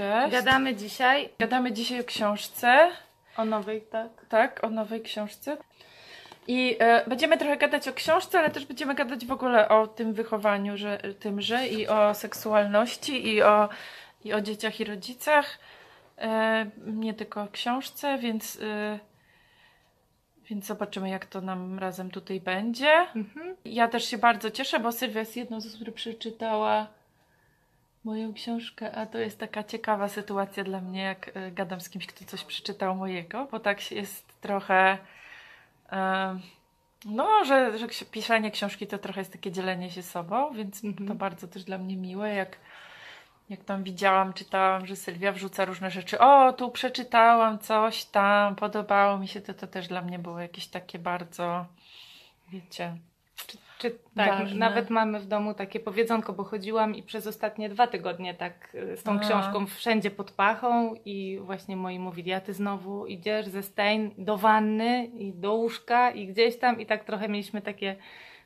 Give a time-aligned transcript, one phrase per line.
[0.00, 0.32] Cześć.
[0.32, 2.88] Gadamy dzisiaj Gadamy dzisiaj o książce,
[3.36, 4.08] o nowej, tak?
[4.28, 5.56] tak, o nowej książce.
[6.48, 10.12] I e, będziemy trochę gadać o książce, ale też będziemy gadać w ogóle o tym
[10.12, 13.68] wychowaniu, że, tymże i o seksualności i o,
[14.24, 15.58] i o dzieciach i rodzicach.
[16.18, 18.98] E, nie tylko o książce, więc, e,
[20.44, 22.92] więc zobaczymy, jak to nam razem tutaj będzie.
[23.14, 23.56] Mhm.
[23.64, 26.99] Ja też się bardzo cieszę, bo Sylwia jest jedną z osób, która przeczytała
[28.04, 32.06] moją książkę, a to jest taka ciekawa sytuacja dla mnie, jak e, gadam z kimś,
[32.06, 34.98] kto coś przeczytał mojego, bo tak się jest trochę.
[37.04, 41.08] no, że, że pisanie książki to trochę jest takie dzielenie się sobą, więc Mhm.
[41.08, 42.56] to bardzo też dla mnie miłe, jak,
[43.48, 46.18] jak tam widziałam, czytałam, że Sylwia wrzuca różne rzeczy.
[46.18, 50.66] O, tu przeczytałam coś tam, podobało mi się to, to też dla mnie było jakieś
[50.66, 51.66] takie bardzo,
[52.48, 52.96] wiecie,
[53.80, 54.58] Czy tak, Ważne.
[54.58, 58.96] nawet mamy w domu takie powiedzonko, bo chodziłam i przez ostatnie dwa tygodnie tak y,
[58.96, 59.18] z tą A.
[59.18, 64.36] książką wszędzie pod pachą i właśnie moi mówili, a ty znowu idziesz ze Stein do
[64.36, 67.96] wanny i do łóżka i gdzieś tam i tak trochę mieliśmy takie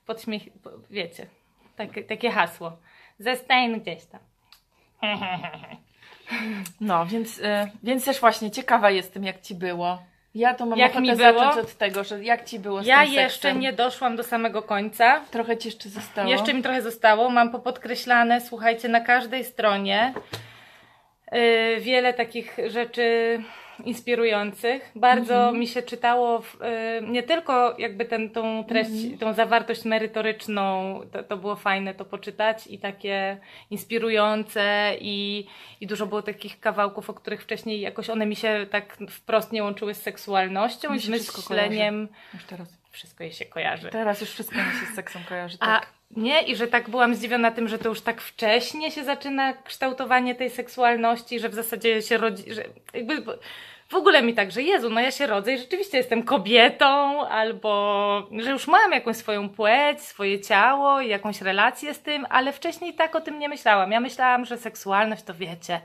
[0.06, 1.26] podśmiech, po- wiecie,
[1.76, 2.72] takie, takie hasło.
[3.18, 4.20] Ze Stein gdzieś tam.
[6.80, 7.42] No, więc, y,
[7.82, 10.02] więc też właśnie ciekawa jestem, jak ci było.
[10.34, 11.18] Ja to mam Jak mi było?
[11.18, 14.62] zacząć od tego, że jak ci było z Ja tym jeszcze nie doszłam do samego
[14.62, 15.20] końca.
[15.30, 16.30] Trochę ci jeszcze zostało.
[16.30, 17.30] Jeszcze mi trochę zostało.
[17.30, 20.14] Mam popodkreślane, słuchajcie, na każdej stronie
[21.32, 23.38] yy, wiele takich rzeczy
[23.84, 24.90] inspirujących.
[24.94, 25.58] Bardzo Mhm.
[25.58, 26.58] mi się czytało w,
[27.02, 29.18] yy, nie tylko jakby ten, tą treść, Mhm.
[29.18, 33.38] tą zawartość merytoryczną, to, to było fajne to poczytać i takie
[33.70, 35.46] inspirujące i,
[35.80, 39.62] i dużo było takich kawałków, o których wcześniej jakoś one mi się tak wprost nie
[39.62, 42.08] łączyły z seksualnością Mi i z myśleniem.
[42.34, 42.84] Już teraz.
[42.90, 43.88] Wszystko jej się kojarzy.
[43.90, 45.86] Teraz już wszystko mi się z seksem kojarzy, A tak.
[46.10, 50.34] Nie, i że tak byłam zdziwiona tym, że to już tak wcześnie się zaczyna kształtowanie
[50.34, 53.22] tej seksualności, że w zasadzie się rodzi, że jakby
[53.88, 58.22] w ogóle mi tak, że Jezu, no ja się rodzę i rzeczywiście jestem kobietą, albo
[58.38, 62.94] że już mam jakąś swoją płeć, swoje ciało i jakąś relację z tym, ale wcześniej
[62.94, 63.92] tak o tym nie myślałam.
[63.92, 65.80] Ja myślałam, że seksualność to wiecie,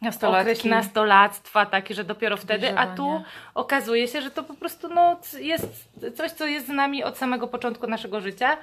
[0.00, 0.42] Nastolatki.
[0.42, 3.22] okres nastolactwa, taki, że dopiero wtedy, a tu
[3.54, 7.48] okazuje się, że to po prostu no, jest coś, co jest z nami od samego
[7.48, 8.56] początku naszego życia.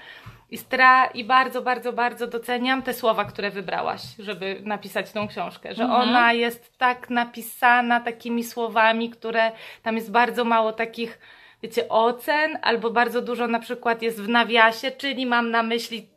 [0.53, 5.75] I, stra, I bardzo, bardzo, bardzo doceniam te słowa, które wybrałaś, żeby napisać tą książkę.
[5.75, 6.01] Że Mhm.
[6.09, 9.51] ona jest tak napisana takimi słowami, które
[9.83, 11.19] tam jest bardzo mało takich,
[11.63, 16.07] wiecie, ocen, albo bardzo dużo na przykład jest w nawiasie, czyli mam na myśli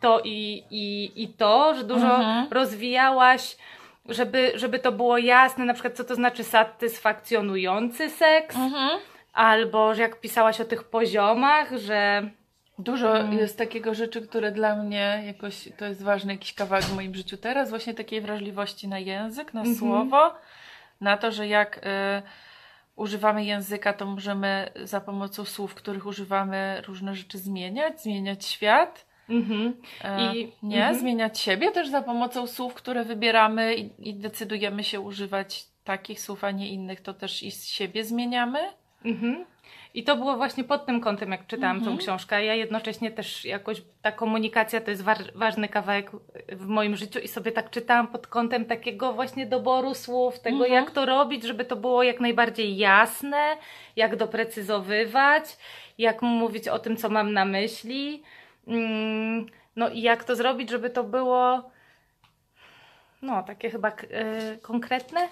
[0.00, 2.46] to i, i, i to, że dużo Mhm.
[2.50, 3.56] rozwijałaś,
[4.08, 9.00] żeby, żeby to było jasne, na przykład co to znaczy satysfakcjonujący seks, Mhm.
[9.32, 12.30] albo że jak pisałaś o tych poziomach, że
[12.80, 13.32] Dużo Mm.
[13.38, 17.36] jest takiego rzeczy, które dla mnie jakoś to jest ważny jakiś kawałek w moim życiu
[17.36, 19.76] teraz, właśnie takiej wrażliwości na język, na Mhm.
[19.78, 20.34] słowo,
[21.00, 21.80] na to, że jak y,
[22.96, 29.06] używamy języka, to możemy za pomocą słów, których używamy, różne rzeczy zmieniać, zmieniać świat.
[29.28, 29.74] mhm.
[30.04, 30.98] E, I- nie, mhm.
[30.98, 36.44] zmieniać siebie też za pomocą słów, które wybieramy i, i decydujemy się używać takich słów,
[36.44, 38.58] a nie innych, to też i z siebie zmieniamy.
[39.04, 39.44] Mhm.
[39.94, 41.96] I to było właśnie pod tym kątem, jak czytałam Mhm.
[41.96, 42.44] tą książkę.
[42.44, 46.10] Ja jednocześnie też jakoś ta komunikacja to jest wa- ważny kawałek
[46.48, 50.72] w moim życiu i sobie tak czytałam pod kątem takiego właśnie doboru słów, tego Mhm.
[50.72, 53.56] jak to robić, żeby to było jak najbardziej jasne,
[53.96, 55.44] jak doprecyzowywać,
[55.98, 58.22] jak mówić o tym, co mam na myśli.
[58.66, 61.70] Mm, No i jak to zrobić, żeby to było
[63.22, 65.28] no takie chyba y, konkretne.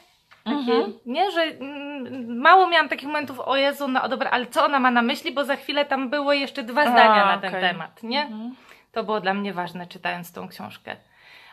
[0.48, 0.92] Takie, Mhm.
[1.06, 4.90] Nie, że mm, mało miałam takich momentów, o Jezu, no dobra, ale co ona ma
[4.90, 8.22] na myśli, bo za chwilę tam było jeszcze dwa A, zdania na ten temat, nie?
[8.22, 8.54] Mhm.
[8.92, 10.96] To było dla mnie ważne, czytając tą książkę.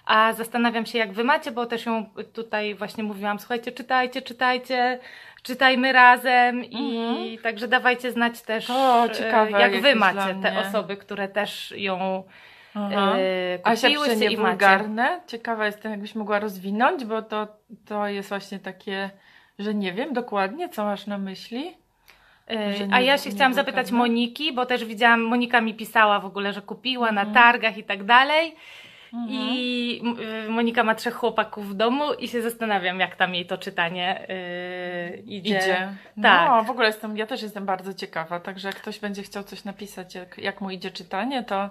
[0.05, 5.00] A zastanawiam się, jak wy macie, bo też ją tutaj właśnie mówiłam, słuchajcie, czytajcie, czytajcie,
[5.44, 7.38] czytajmy razem i Mhm.
[7.38, 12.23] także dawajcie znać też, To e, ciekawe jak wy macie te osoby, które też ją
[12.75, 13.17] Aha.
[13.17, 14.57] e, Asia kupiły pisze się i macie.
[15.27, 17.47] Ciekawa jestem, jakbyś mogła rozwinąć, bo to,
[17.85, 19.09] to jest właśnie takie,
[19.59, 21.77] że nie wiem dokładnie, co masz na myśli.
[22.49, 23.91] E, Że A nie- ja się nie chciałam zapytać?
[23.91, 27.33] Moniki, bo też widziałam, Monika mi pisała w ogóle, że kupiła na Mhm.
[27.33, 28.55] targach i tak dalej.
[29.13, 29.29] Mhm.
[29.31, 30.01] I
[30.45, 34.25] y, Monika ma trzech chłopaków w domu i się zastanawiam, jak tam jej to czytanie
[35.09, 35.57] yy, idzie.
[35.57, 35.89] Idzie.
[36.21, 36.49] Tak.
[36.49, 39.63] No, w ogóle jestem, ja też jestem bardzo ciekawa, także jak ktoś będzie chciał coś
[39.63, 41.69] napisać, jak, jak mu idzie czytanie, to,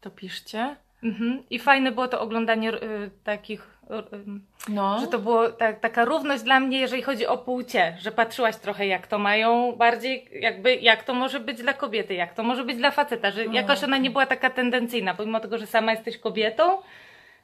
[0.00, 0.76] to piszcie.
[1.04, 1.42] Mhm.
[1.50, 4.24] I fajne było to oglądanie y, takich, y, y,
[4.68, 5.00] No.
[5.00, 8.86] że to było tak, taka równość dla mnie, jeżeli chodzi o płcie, że patrzyłaś trochę,
[8.86, 12.76] jak to mają bardziej, jakby, jak to może być dla kobiety, jak to może być
[12.76, 16.18] dla faceta, że O, jakoś ona nie była taka tendencyjna, pomimo tego, że sama jesteś
[16.18, 16.78] kobietą,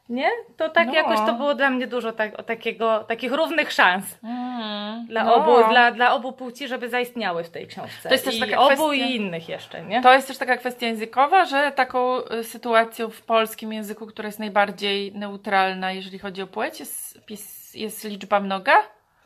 [0.09, 0.29] Nie?
[0.57, 0.95] To tak No.
[0.95, 5.35] jakoś to było dla mnie dużo tak, takiego, takich równych szans Mm, dla, no.
[5.35, 8.09] obu, dla, dla obu płci, żeby zaistniały w tej książce.
[8.09, 10.03] To jest też I taka obu kwestia- i innych jeszcze, nie?
[10.03, 14.39] To jest też taka kwestia językowa, że taką y, sytuacją w polskim języku, która jest
[14.39, 18.75] najbardziej neutralna, jeżeli chodzi o płeć, jest, pis, jest liczba mnoga.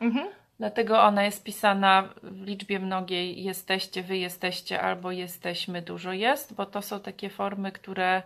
[0.01, 0.27] Mhm.
[0.59, 6.65] Dlatego ona jest pisana w liczbie mnogiej jesteście, wy jesteście albo jesteśmy, dużo jest, bo
[6.65, 8.21] to są takie formy, które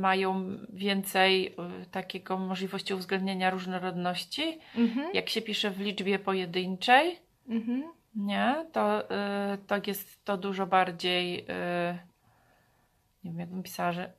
[0.00, 1.46] mają więcej
[1.82, 4.58] y, takiego możliwości uwzględnienia różnorodności.
[4.76, 5.14] Mhm.
[5.14, 7.84] Jak się pisze w liczbie pojedynczej, Mhm.
[8.16, 9.06] nie, to, y,
[9.66, 11.46] to jest to dużo bardziej.
[13.24, 14.12] Nie wiem, jakbym pisała, że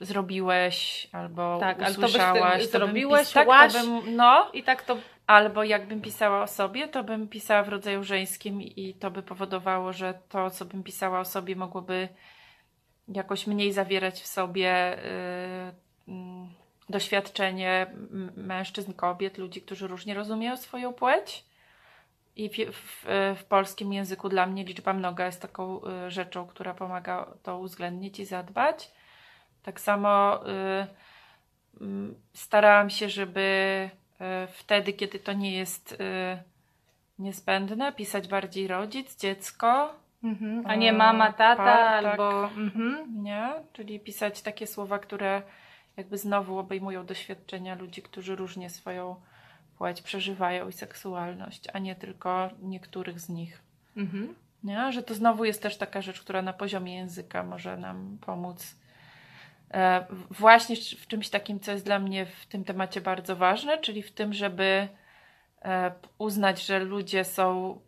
[0.00, 2.68] zrobiłeś albo Tak, usłyszałaś.
[2.68, 3.72] to zrobiłeś, tak, łaś.
[3.72, 4.96] to bym, no, I tak to
[5.26, 9.92] albo jakbym pisała o sobie, to bym pisała w rodzaju żeńskim i to by powodowało,
[9.92, 12.08] że to, co bym pisała o sobie, mogłoby
[13.08, 15.74] jakoś mniej zawierać w sobie y,
[16.08, 16.48] mm,
[16.88, 17.86] doświadczenie
[18.36, 21.44] mężczyzn, kobiet, ludzi, którzy różnie rozumieją swoją płeć.
[22.36, 23.04] I w, w,
[23.38, 28.20] w polskim języku dla mnie liczba mnoga jest taką y, rzeczą, która pomaga to uwzględnić
[28.20, 28.90] i zadbać.
[29.62, 30.86] Tak samo y,
[31.80, 33.90] mm, starałam się, żeby
[34.20, 35.96] y, wtedy, kiedy to nie jest
[37.18, 40.66] niezbędne, pisać bardziej rodzic, dziecko, Mhm.
[40.66, 42.04] A nie mama, tata Par, tak.
[42.04, 42.44] albo.
[42.44, 43.22] Mhm.
[43.22, 43.48] nie?
[43.72, 45.42] Czyli pisać takie słowa, które
[45.96, 49.16] jakby znowu obejmują doświadczenia ludzi, którzy różnie swoją
[49.78, 53.62] płeć przeżywają i seksualność, a nie tylko niektórych z nich.
[53.96, 54.34] Mhm.
[54.64, 54.92] Nie?
[54.92, 58.74] Że to znowu jest też taka rzecz, która na poziomie języka może nam pomóc.
[59.70, 64.02] E, właśnie w czymś takim, co jest dla mnie w tym temacie bardzo ważne, czyli
[64.02, 64.88] w tym, żeby
[65.62, 67.78] e, uznać, że ludzie są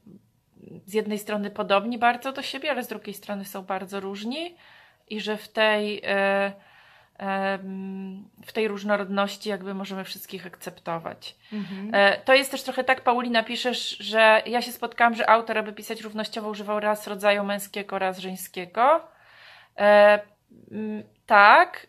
[0.86, 4.56] z jednej strony podobni bardzo do siebie, ale z drugiej strony są bardzo różni
[5.08, 6.52] i że w tej, e,
[8.46, 11.36] w tej różnorodności jakby możemy wszystkich akceptować.
[11.52, 11.90] Mhm.
[11.94, 15.72] E, To jest też trochę tak, Paulina, piszesz, że ja się spotkałam, że autor, aby
[15.72, 19.00] pisać równościowo, używał raz rodzaju męskiego, raz żeńskiego.
[19.78, 20.20] E,
[21.26, 21.86] tak.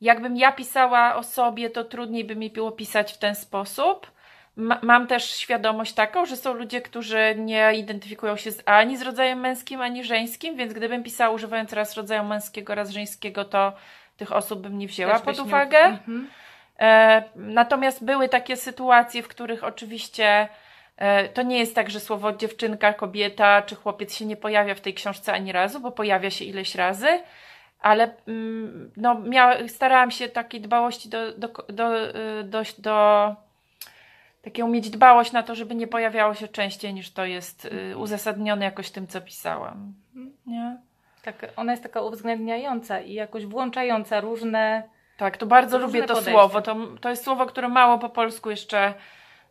[0.00, 4.10] Jakbym ja pisała o sobie, to trudniej by mi było pisać w ten sposób.
[4.56, 9.02] Ma- Mam też świadomość taką, że są ludzie, którzy nie identyfikują się z, ani z
[9.02, 13.72] rodzajem męskim, ani żeńskim, więc gdybym pisała używając raz rodzaju męskiego, raz żeńskiego, to
[14.16, 15.78] tych osób bym nie wzięła Też pod byś nie- uwagę.
[15.78, 16.28] Mhm.
[16.80, 20.48] E, natomiast były takie sytuacje, w których oczywiście
[20.96, 24.80] e, to nie jest tak, że słowo dziewczynka, kobieta czy chłopiec się nie pojawia w
[24.80, 27.20] tej książce ani razu, bo pojawia się ileś razy,
[27.80, 29.16] ale mm, no,
[29.68, 33.36] starałam się takiej dbałości do, do, do, y, do, do
[34.46, 38.64] takiego mieć dbałość na to, żeby nie pojawiało się częściej niż to jest y, uzasadnione
[38.64, 39.92] jakoś tym, co pisałam.
[40.46, 40.76] Nie?
[41.22, 44.82] Tak, ona jest taka uwzględniająca i jakoś włączająca różne.
[45.16, 46.30] Tak, to bardzo lubię to podejścia.
[46.32, 46.62] słowo.
[46.62, 48.94] To, to jest słowo, które mało po polsku jeszcze,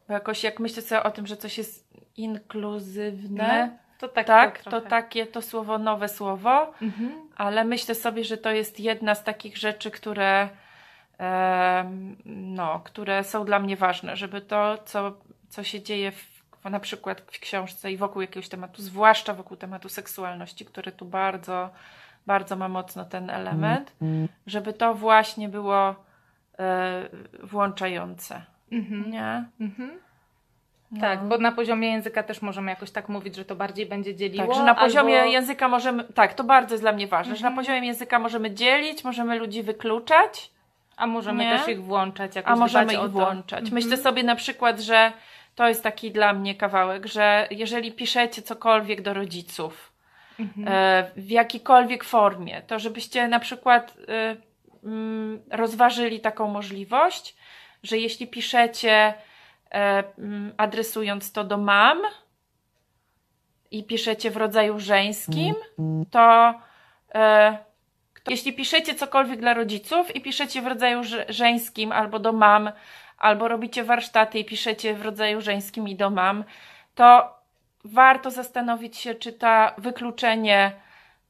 [0.08, 1.88] bo jakoś jak myślę sobie o tym, że coś jest
[2.18, 4.90] inkluzywne, To tak, tak, to, to trochę.
[4.90, 7.12] takie to słowo, nowe słowo, Mhm.
[7.38, 10.50] ale myślę sobie, że to jest jedna z takich rzeczy, które,
[12.26, 15.14] no, które są dla mnie ważne, żeby to, co,
[15.50, 16.36] co się dzieje w,
[16.70, 21.70] na przykład w książce i wokół jakiegoś tematu, zwłaszcza wokół tematu seksualności, który tu bardzo,
[22.26, 23.96] bardzo ma mocno ten element,
[24.48, 25.96] żeby to właśnie było
[26.60, 27.10] e,
[27.44, 28.42] włączające.
[28.72, 29.12] Mhm.
[29.12, 29.46] Nie?
[29.60, 30.00] Mhm.
[30.92, 31.02] No.
[31.02, 34.48] Tak, bo na poziomie języka też możemy jakoś tak mówić, że to bardziej będzie dzieliło.
[34.48, 35.32] Tak, że na poziomie albo...
[35.32, 37.66] języka możemy, tak, to bardzo jest dla mnie ważne, że na Mhm.
[37.66, 40.52] poziomie języka możemy dzielić, możemy ludzi wykluczać,
[40.98, 41.58] A możemy Nie?
[41.58, 43.60] też ich włączać, jakoś a możemy ich włączać.
[43.60, 43.74] Mhm.
[43.74, 45.12] Myślę sobie na przykład, że
[45.56, 49.96] to jest taki dla mnie kawałek, że jeżeli piszecie cokolwiek do rodziców,
[50.40, 50.68] Mhm.
[50.68, 54.36] e, w jakiejkolwiek formie, to żebyście na przykład e,
[54.84, 57.36] mm, rozważyli taką możliwość,
[57.84, 59.14] że jeśli piszecie
[59.72, 62.02] e, mm, adresując to do mam
[63.72, 66.54] i piszecie w rodzaju żeńskim, e, to
[68.32, 72.72] jeśli piszecie cokolwiek dla rodziców i piszecie w rodzaju żeńskim albo do mam,
[73.18, 76.44] albo robicie warsztaty i piszecie w rodzaju żeńskim i do mam,
[76.96, 77.36] to
[77.84, 80.72] warto zastanowić się, czy to wykluczenie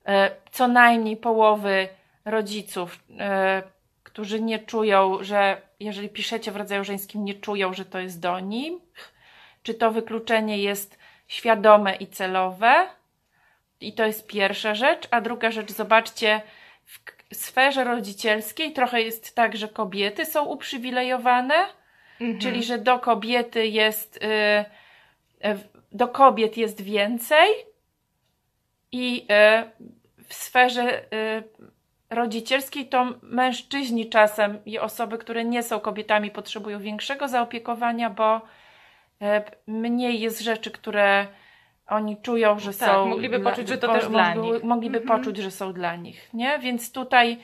[0.06, 1.88] e, co najmniej połowy
[2.26, 3.64] rodziców, e,
[4.04, 8.40] którzy nie czują, że jeżeli piszecie w rodzaju żeńskim, nie czują, że to jest do
[8.40, 9.14] nich,
[9.64, 12.88] czy to wykluczenie jest świadome i celowe.
[13.82, 15.08] I to jest pierwsza rzecz.
[15.12, 16.42] A druga rzecz, zobaczcie,
[17.36, 21.56] sferze rodzicielskiej trochę jest tak, że kobiety są uprzywilejowane,
[22.20, 22.40] Mhm.
[22.40, 24.28] czyli że do kobiety jest, y,
[25.48, 25.58] y,
[25.92, 27.50] do kobiet jest więcej
[28.92, 31.44] i y, w sferze y,
[32.10, 38.42] rodzicielskiej, to mężczyźni czasem i osoby, które nie są kobietami, potrzebują większego zaopiekowania, bo
[39.22, 41.28] e, mniej jest rzeczy, które
[41.88, 43.06] oni czują, że Tak, są.
[43.06, 44.64] mogliby poczuć, że to też dla mogliby- nich.
[44.64, 45.20] Mogliby Mhm.
[45.20, 46.60] poczuć, że są dla nich, nie?
[46.60, 47.38] Więc tutaj,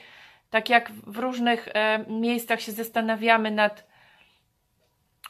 [0.50, 3.92] tak jak w różnych e, miejscach się zastanawiamy nad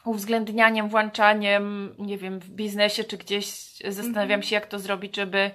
[0.05, 3.47] uwzględnianiem, włączaniem, nie wiem, w biznesie czy gdzieś
[3.87, 4.43] zastanawiam Mhm.
[4.43, 5.51] się, jak to zrobić, żeby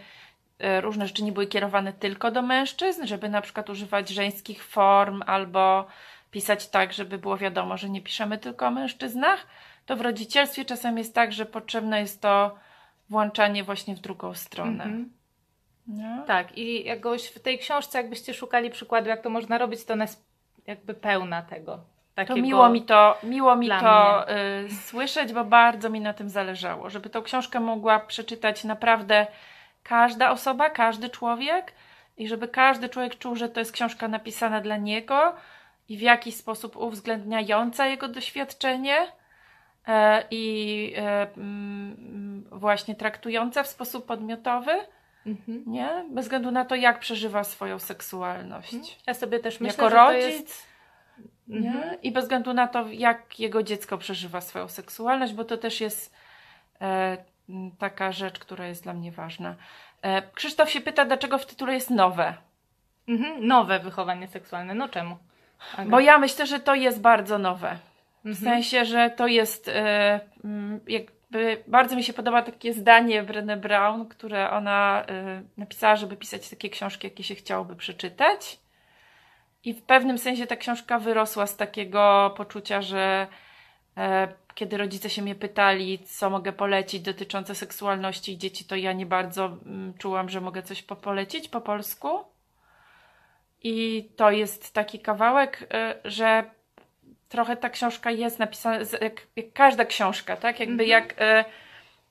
[0.58, 5.22] e, różne rzeczy nie były kierowane tylko do mężczyzn, żeby na przykład używać żeńskich form
[5.26, 5.86] albo
[6.30, 9.46] pisać tak, żeby było wiadomo, że nie piszemy tylko o mężczyznach,
[9.86, 12.56] to w rodzicielstwie czasem jest tak, że potrzebne jest to
[13.10, 14.84] włączanie właśnie w drugą stronę.
[14.84, 15.12] Mhm.
[15.86, 16.22] Nie?
[16.26, 20.04] Tak, i jakoś w tej książce, jakbyście szukali przykładu, jak to można robić, to ona
[20.04, 20.24] jest
[20.66, 21.80] jakby pełna tego.
[22.26, 26.90] To miło mi to, miło mi to y, słyszeć, bo bardzo mi na tym zależało,
[26.90, 29.26] żeby tą książkę mogła przeczytać naprawdę
[29.82, 31.72] każda osoba, każdy człowiek
[32.16, 35.34] i żeby każdy człowiek czuł, że to jest książka napisana dla niego
[35.88, 38.96] i w jakiś sposób uwzględniająca jego doświadczenie
[40.30, 44.72] i e, mm, właśnie traktująca w sposób podmiotowy,
[45.26, 45.62] Mhm.
[45.66, 46.04] nie?
[46.10, 48.98] Bez względu na to, jak przeżywa swoją seksualność.
[49.06, 50.66] Ja sobie też myślę, jako że to rodzic, jest...
[51.48, 51.68] nie?
[51.68, 52.02] Mhm.
[52.02, 56.14] I bez względu na to, jak jego dziecko przeżywa swoją seksualność, bo to też jest
[56.80, 57.16] e,
[57.78, 59.54] taka rzecz, która jest dla mnie ważna.
[60.02, 62.34] E, Krzysztof się pyta, dlaczego w tytule jest nowe.
[63.08, 63.46] Mhm.
[63.46, 64.74] Nowe wychowanie seksualne.
[64.74, 65.16] No czemu?
[65.76, 65.90] Aga?
[65.90, 67.76] Bo ja myślę, że to jest bardzo nowe.
[68.24, 68.44] W Mhm.
[68.44, 74.08] sensie, że to jest e, mm, jakby bardzo mi się podoba takie zdanie Brené Brown,
[74.08, 78.58] które ona e, napisała, żeby pisać takie książki, jakie się chciałoby przeczytać.
[79.64, 83.26] I w pewnym sensie ta książka wyrosła z takiego poczucia, że
[83.96, 88.92] e, kiedy rodzice się mnie pytali, co mogę polecić dotyczące seksualności i dzieci, to ja
[88.92, 92.08] nie bardzo mm, czułam, że mogę coś popolecić po polsku.
[93.62, 95.68] I to jest taki kawałek,
[96.04, 96.44] że
[97.28, 100.60] trochę ta książka jest napisana, jak, jak każda książka, tak?
[100.60, 100.88] Jakby Mhm.
[100.88, 101.44] jak, e,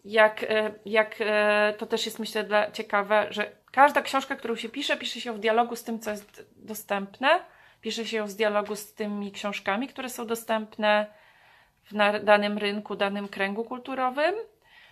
[0.05, 4.69] jak, e, jak e, to też jest myślę dla, ciekawe, że każda książka, którą się
[4.69, 7.29] pisze, pisze się w dialogu z tym, co jest dostępne.
[7.81, 11.07] Pisze się ją w dialogu z tymi książkami, które są dostępne
[11.83, 14.35] w na, danym rynku, danym kręgu kulturowym.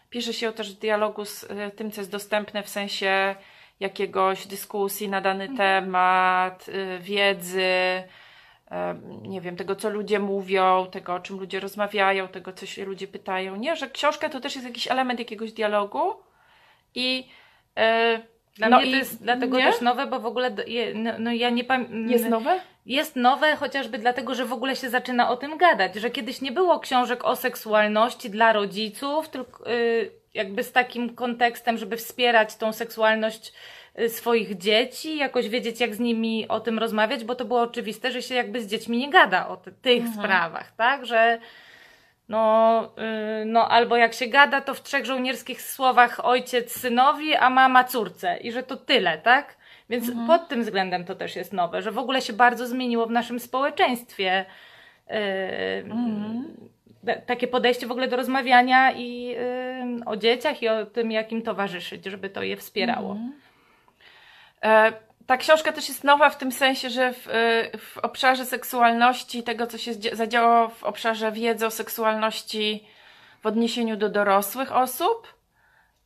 [0.10, 3.36] Pisze się ją też w dialogu z tym, co jest dostępne w sensie
[3.80, 8.04] jakiegoś dyskusji na dany temat, y, wiedzy,
[9.22, 13.08] nie wiem, tego, co ludzie mówią, tego, o czym ludzie rozmawiają, tego, co się ludzie
[13.08, 13.56] pytają.
[13.56, 16.14] Nie, że książka to też jest jakiś element jakiegoś dialogu
[16.96, 17.28] i
[17.78, 18.20] e,
[18.58, 19.72] Dla no mnie to jest dlatego nie?
[19.72, 20.56] też nowe, bo w ogóle
[20.96, 22.10] no, no ja nie pamiętam.
[22.10, 22.60] jest nowe?
[22.86, 26.52] Jest nowe chociażby dlatego, że w ogóle się zaczyna o tym gadać, że kiedyś nie
[26.52, 32.74] było książek o seksualności dla rodziców, tylko y, jakby z takim kontekstem, żeby wspierać tą
[32.74, 33.54] seksualność
[34.08, 38.22] swoich dzieci, jakoś wiedzieć, jak z nimi o tym rozmawiać, bo to było oczywiste, że
[38.22, 40.14] się jakby z dziećmi nie gada o ty- tych Mhm.
[40.14, 41.06] sprawach, tak?
[41.06, 41.40] Że
[42.30, 42.84] no,
[43.42, 47.84] y, no albo jak się gada, to w trzech żołnierskich słowach ojciec synowi, a mama
[47.84, 49.58] córce i że to tyle, tak?
[49.90, 50.28] Więc Mhm.
[50.28, 53.40] pod tym względem to też jest nowe, że w ogóle się bardzo zmieniło w naszym
[53.40, 54.46] społeczeństwie.
[55.10, 55.16] Yy,
[55.92, 56.46] Mhm.
[57.26, 61.42] Takie podejście w ogóle do rozmawiania i yy, o dzieciach i o tym, jak im
[61.42, 63.12] towarzyszyć, żeby to je wspierało.
[63.12, 63.34] Mhm.
[64.64, 64.94] E,
[65.26, 69.68] ta książka też jest nowa w tym sensie, że w, e, w obszarze seksualności, tego
[69.68, 72.88] co się zadziało w obszarze wiedzy o seksualności
[73.42, 75.34] w odniesieniu do dorosłych osób,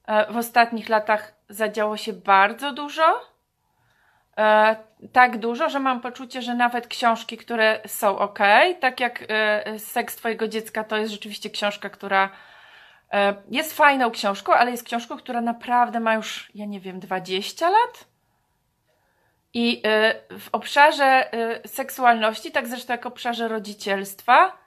[0.08, 3.30] e, w ostatnich latach zadziało się bardzo dużo.
[5.14, 8.40] Tak dużo, że mam poczucie, że nawet książki, które są ok,
[8.80, 9.26] tak jak
[9.78, 12.30] Seks Twojego dziecka, to jest rzeczywiście książka, która
[13.52, 18.09] jest fajną książką, ale jest książką, która naprawdę ma już, ja nie wiem, 20 lat.
[19.54, 19.82] I
[20.32, 24.58] y, w obszarze y, seksualności, tak zresztą jak w obszarze rodzicielstwa,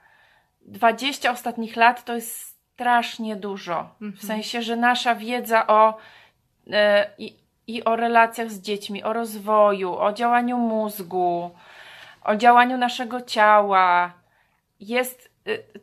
[0.61, 3.95] 20 ostatnich lat to jest strasznie dużo.
[3.99, 4.27] W Mhm.
[4.27, 5.97] sensie, że nasza wiedza o,
[6.67, 6.71] y,
[7.17, 7.35] i,
[7.67, 11.51] i o relacjach z dziećmi, o rozwoju, o działaniu mózgu,
[12.23, 14.13] o działaniu naszego ciała
[14.79, 15.29] jest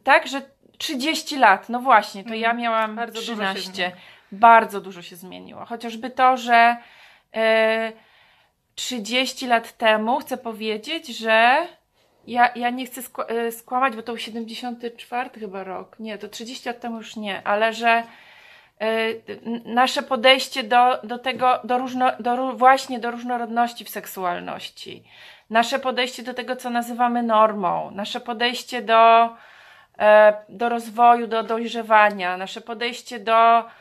[0.05, 0.43] tak, że
[0.79, 3.73] 30 lat, no właśnie, to ja miałam Bardzo dużo się 13.
[3.73, 3.97] zmieniło.
[4.33, 5.65] Bardzo dużo się zmieniło.
[5.65, 6.77] Chociażby to, że
[7.37, 7.93] y,
[8.75, 11.57] 30 lat temu chcę powiedzieć, że
[12.27, 13.01] ja, ja nie chcę
[13.47, 15.97] y, skłamać, bo to był 74 chyba rok.
[15.99, 18.03] Nie, to 30 lat temu już nie, ale że
[18.81, 25.05] n- nasze podejście do, do tego, do różno, do, właśnie do różnorodności w seksualności,
[25.51, 29.29] nasze podejście do tego, co nazywamy normą, nasze podejście do,
[29.99, 33.80] e, do rozwoju, do dojrzewania, nasze podejście do E,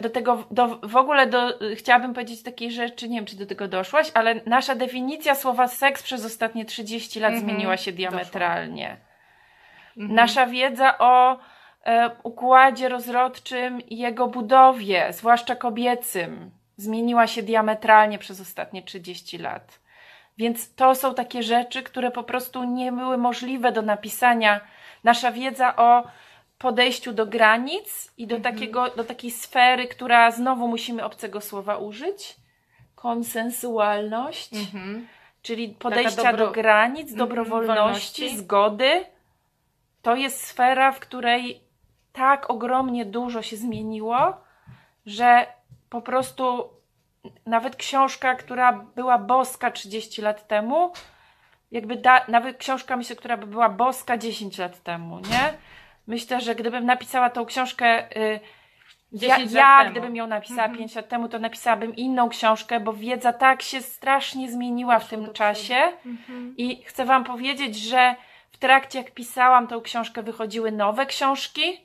[0.00, 3.68] Do tego, do, w ogóle do, chciałabym powiedzieć takiej rzeczy, nie wiem czy do tego
[3.68, 8.96] doszłaś, ale nasza definicja słowa seks przez ostatnie 30 lat Mhm, zmieniła się diametralnie.
[9.96, 10.14] Mhm.
[10.14, 11.38] Nasza wiedza o
[11.84, 19.80] e, układzie rozrodczym i jego budowie, zwłaszcza kobiecym, zmieniła się diametralnie przez ostatnie 30 lat.
[20.38, 24.60] Więc to są takie rzeczy, które po prostu nie były możliwe do napisania.
[25.04, 26.04] Nasza wiedza o
[26.58, 28.54] podejściu do granic i do, Mhm.
[28.54, 32.36] takiego, do takiej sfery, która znowu musimy obcego słowa użyć.
[32.94, 35.08] Konsensualność, Mhm.
[35.42, 37.78] czyli podejścia dobro- do granic, Mhm, dobrowolności,
[38.22, 38.36] wolności.
[38.38, 39.04] zgody.
[40.02, 41.60] To jest sfera, w której
[42.12, 44.36] tak ogromnie dużo się zmieniło,
[45.06, 45.46] że
[45.90, 46.68] po prostu
[47.46, 50.92] nawet książka, która była boska 30 lat temu,
[51.70, 55.57] jakby da, nawet książka, myślę, która by była boska 10 lat temu, nie?
[56.08, 58.40] Myślę, że gdybym napisała tą książkę, y,
[59.12, 60.78] ja, 10 lat ja gdybym ją napisała Mhm.
[60.78, 65.32] 5 lat temu, to napisałabym inną książkę, bo wiedza tak się strasznie zmieniła w tym
[65.32, 65.74] czasie.
[66.06, 66.54] Mhm.
[66.56, 68.14] I chcę Wam powiedzieć, że
[68.52, 71.80] w trakcie, jak pisałam tą książkę, wychodziły nowe książki,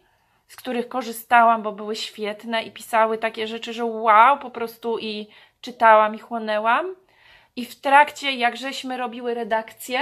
[0.47, 5.27] z których korzystałam, bo były świetne i pisały takie rzeczy, że wow, po prostu i
[5.61, 6.95] czytałam i chłonęłam.
[7.55, 9.99] I w trakcie, jak żeśmy robiły redakcję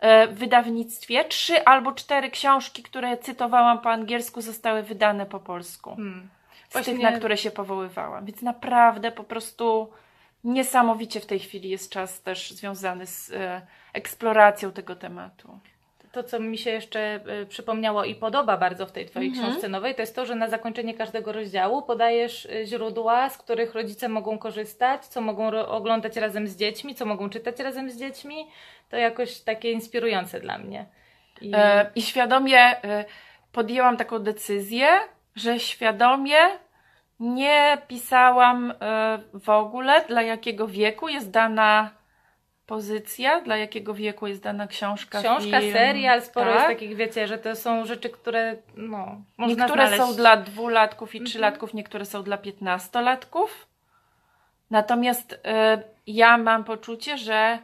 [0.00, 5.96] w wydawnictwie, trzy albo cztery książki, które cytowałam po angielsku, zostały wydane po polsku.
[5.96, 6.28] Hmm.
[6.68, 8.24] Z tych, Właśnie- na które się powoływałam.
[8.24, 9.90] Więc naprawdę po prostu
[10.44, 15.60] niesamowicie w tej chwili jest czas też związany z e, eksploracją tego tematu.
[16.16, 19.46] To, co mi się jeszcze y, przypomniało i podoba bardzo w tej Twojej Mhm.
[19.46, 23.74] książce nowej, to jest to, że na zakończenie każdego rozdziału podajesz y, źródła, z których
[23.74, 28.46] rodzice mogą korzystać, co mogą oglądać razem z dziećmi, co mogą czytać razem z dziećmi.
[28.90, 30.86] To jakoś takie inspirujące dla mnie.
[31.40, 31.52] I...
[31.54, 33.04] E, I świadomie e,
[33.52, 34.88] podjęłam taką decyzję,
[35.34, 36.38] że świadomie
[37.20, 41.90] nie pisałam e, w ogóle, dla jakiego wieku jest dana
[42.66, 45.20] pozycja, dla jakiego wieku jest dana książka.
[45.20, 46.54] Książka, film, serial, sporo tak?
[46.54, 50.10] jest takich, wiecie, że to są rzeczy, które no, można Niektóre znaleźć.
[50.10, 51.26] są dla dwulatków i Mhm.
[51.26, 53.66] trzylatków, niektóre są dla piętnastolatków.
[54.70, 55.36] Natomiast y,
[56.06, 57.58] ja mam poczucie, że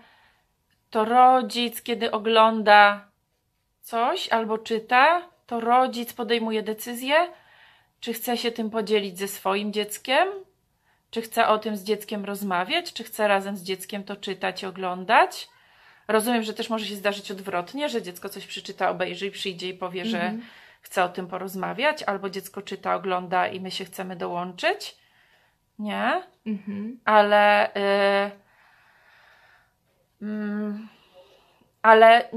[0.91, 3.05] to rodzic, kiedy ogląda
[3.81, 7.15] coś albo czyta, to rodzic podejmuje decyzję,
[8.01, 10.29] czy chce się tym podzielić ze swoim dzieckiem,
[11.13, 14.67] czy chce o tym z dzieckiem rozmawiać, czy chce razem z dzieckiem to czytać i
[14.67, 15.49] oglądać.
[16.09, 19.75] Rozumiem, że też może się zdarzyć odwrotnie, że dziecko coś przeczyta, obejrzy i przyjdzie i
[19.75, 20.43] powie, że Mhm.
[20.83, 24.97] chce o tym porozmawiać, albo dziecko czyta, ogląda i my się chcemy dołączyć.
[25.79, 27.01] Nie, Mhm.
[27.05, 27.71] ale.
[27.77, 28.31] y,
[30.23, 30.89] mm,
[31.83, 32.29] ale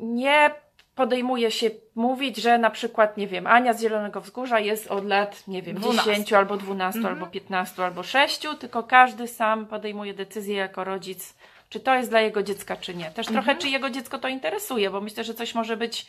[0.00, 0.50] nie
[0.96, 5.48] podejmuje się mówić, że na przykład, nie wiem, Ania z Zielonego Wzgórza jest od lat,
[5.48, 6.10] nie wiem, 12.
[6.10, 7.14] 10 albo 12 Mhm.
[7.14, 11.34] albo 15 albo 6, tylko każdy sam podejmuje decyzję jako rodzic,
[11.68, 13.10] czy to jest dla jego dziecka, czy nie.
[13.10, 13.58] Też trochę, Mhm.
[13.58, 16.06] czy jego dziecko to interesuje, bo myślę, że coś może być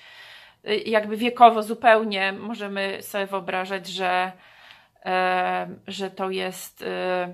[0.68, 4.32] y, jakby wiekowo zupełnie możemy sobie wyobrażać, że,
[5.06, 7.34] e, że to jest e,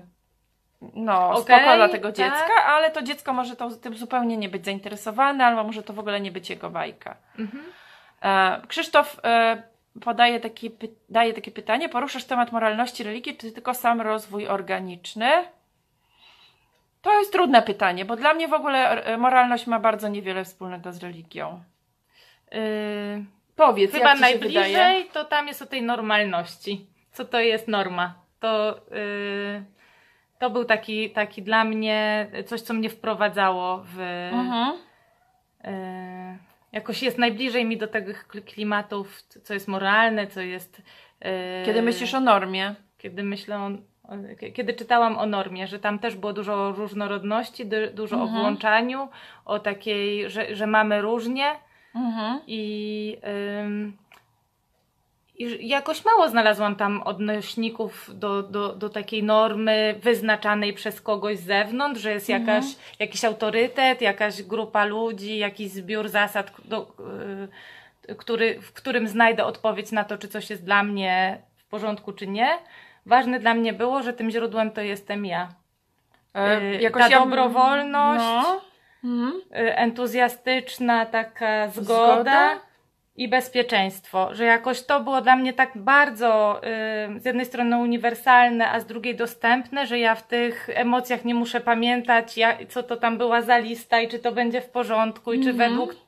[0.94, 2.16] no, Okej, spoko dla tego tak.
[2.16, 5.98] dziecka, ale to dziecko może to, tym zupełnie nie być zainteresowane, albo może to w
[5.98, 7.16] ogóle nie być jego bajka.
[7.38, 7.64] Mhm.
[8.22, 9.62] E, Krzysztof e,
[10.04, 15.30] podaje taki, py- daje takie pytanie, poruszasz temat moralności religii, czy tylko sam rozwój organiczny?
[17.02, 20.92] To jest trudne pytanie, bo dla mnie w ogóle e, moralność ma bardzo niewiele wspólnego
[20.92, 21.62] z religią.
[22.54, 23.24] Y,
[23.56, 24.54] Powiedz, Chyba jak ci się wydaje?
[24.76, 26.86] najbliżej to tam jest o tej normalności.
[27.12, 28.14] Co to jest norma?
[28.40, 29.64] To, y,
[30.44, 34.00] to był taki, taki dla mnie coś, co mnie wprowadzało w.
[34.32, 34.76] Mhm.
[35.64, 36.38] y,
[36.72, 40.78] jakoś jest najbliżej mi do tych kl- klimatów, co jest moralne, co jest.
[40.78, 42.74] y, Kiedy myślisz o normie?
[42.98, 43.70] Kiedy myślę o,
[44.54, 48.36] kiedy czytałam o normie, że tam też było dużo różnorodności, du, dużo Mhm.
[48.36, 49.08] o włączaniu,
[49.44, 51.50] o takiej, że, że mamy różnie.
[51.94, 52.40] Mhm.
[52.46, 53.16] I,
[55.38, 61.44] i jakoś mało znalazłam tam odnośników do, do, do takiej normy wyznaczanej przez kogoś z
[61.44, 62.46] zewnątrz, że jest Mhm.
[62.56, 66.92] jakaś, jakiś autorytet, jakaś grupa ludzi, jakiś zbiór zasad, do,
[68.18, 72.26] który, w którym znajdę odpowiedź na to, czy coś jest dla mnie w porządku, czy
[72.26, 72.58] nie.
[73.06, 75.48] Ważne dla mnie było, że tym źródłem to jestem ja.
[76.34, 78.60] E, Y, jakoś ta ja- dobrowolność, No.
[79.04, 79.40] Mhm.
[79.66, 82.50] y, entuzjastyczna taka zgoda, Zgoda?
[83.16, 86.60] I bezpieczeństwo, że jakoś to było dla mnie tak bardzo
[87.16, 91.34] y, z jednej strony uniwersalne, a z drugiej dostępne, że ja w tych emocjach nie
[91.34, 95.32] muszę pamiętać, ja, co to tam była za lista i czy to będzie w porządku
[95.32, 95.70] i czy Mhm.
[95.70, 96.04] według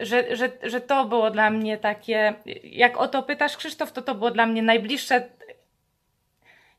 [0.00, 2.34] że, że, że to było dla mnie takie,
[2.64, 5.28] jak o to pytasz Krzysztof, to to było dla mnie najbliższe,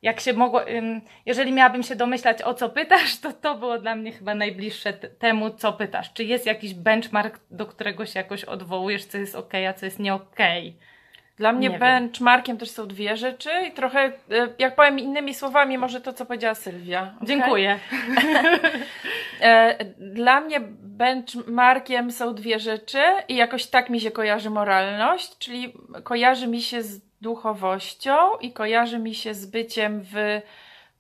[0.02, 0.62] jak się mogło,
[1.26, 5.50] jeżeli miałabym się domyślać o co pytasz, to to było dla mnie chyba najbliższe temu,
[5.50, 6.14] co pytasz.
[6.14, 10.00] Czy jest jakiś benchmark, do którego się jakoś odwołujesz, co jest ok, a co jest
[10.00, 10.76] nie okej?
[11.38, 11.80] Dla mnie Nie wiem.
[11.80, 14.00] benchmarkiem też są dwie rzeczy i trochę,
[14.32, 17.14] e, jak powiem innymi słowami, może to, co powiedziała Sylwia.
[17.16, 17.28] okej?
[17.28, 17.80] Dziękuję.
[19.42, 25.74] E, Dla mnie benchmarkiem są dwie rzeczy i jakoś tak mi się kojarzy moralność, czyli
[26.04, 30.42] kojarzy mi się z duchowością i kojarzy mi się z byciem w,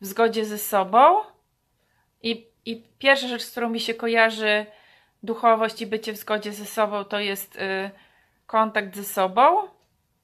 [0.01, 1.15] w zgodzie ze sobą.
[2.23, 4.65] I, I pierwsza rzecz, z którą mi się kojarzy
[5.23, 7.91] duchowość i bycie w zgodzie ze sobą, to jest y,
[8.47, 9.67] kontakt ze sobą,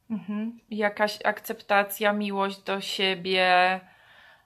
[0.09, 0.59] Mhm.
[0.69, 3.79] jakaś akceptacja, miłość do siebie,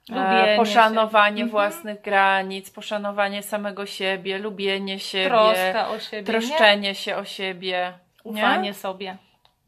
[0.10, 1.44] Lubienie e, poszanowanie się.
[1.44, 1.50] Mhm.
[1.50, 6.24] własnych granic, poszanowanie samego siebie, lubienie siebie, Troska o siebie, nie?
[6.40, 7.94] troszczenie się o siebie.
[8.26, 8.32] nie?
[8.32, 9.18] ufanie sobie.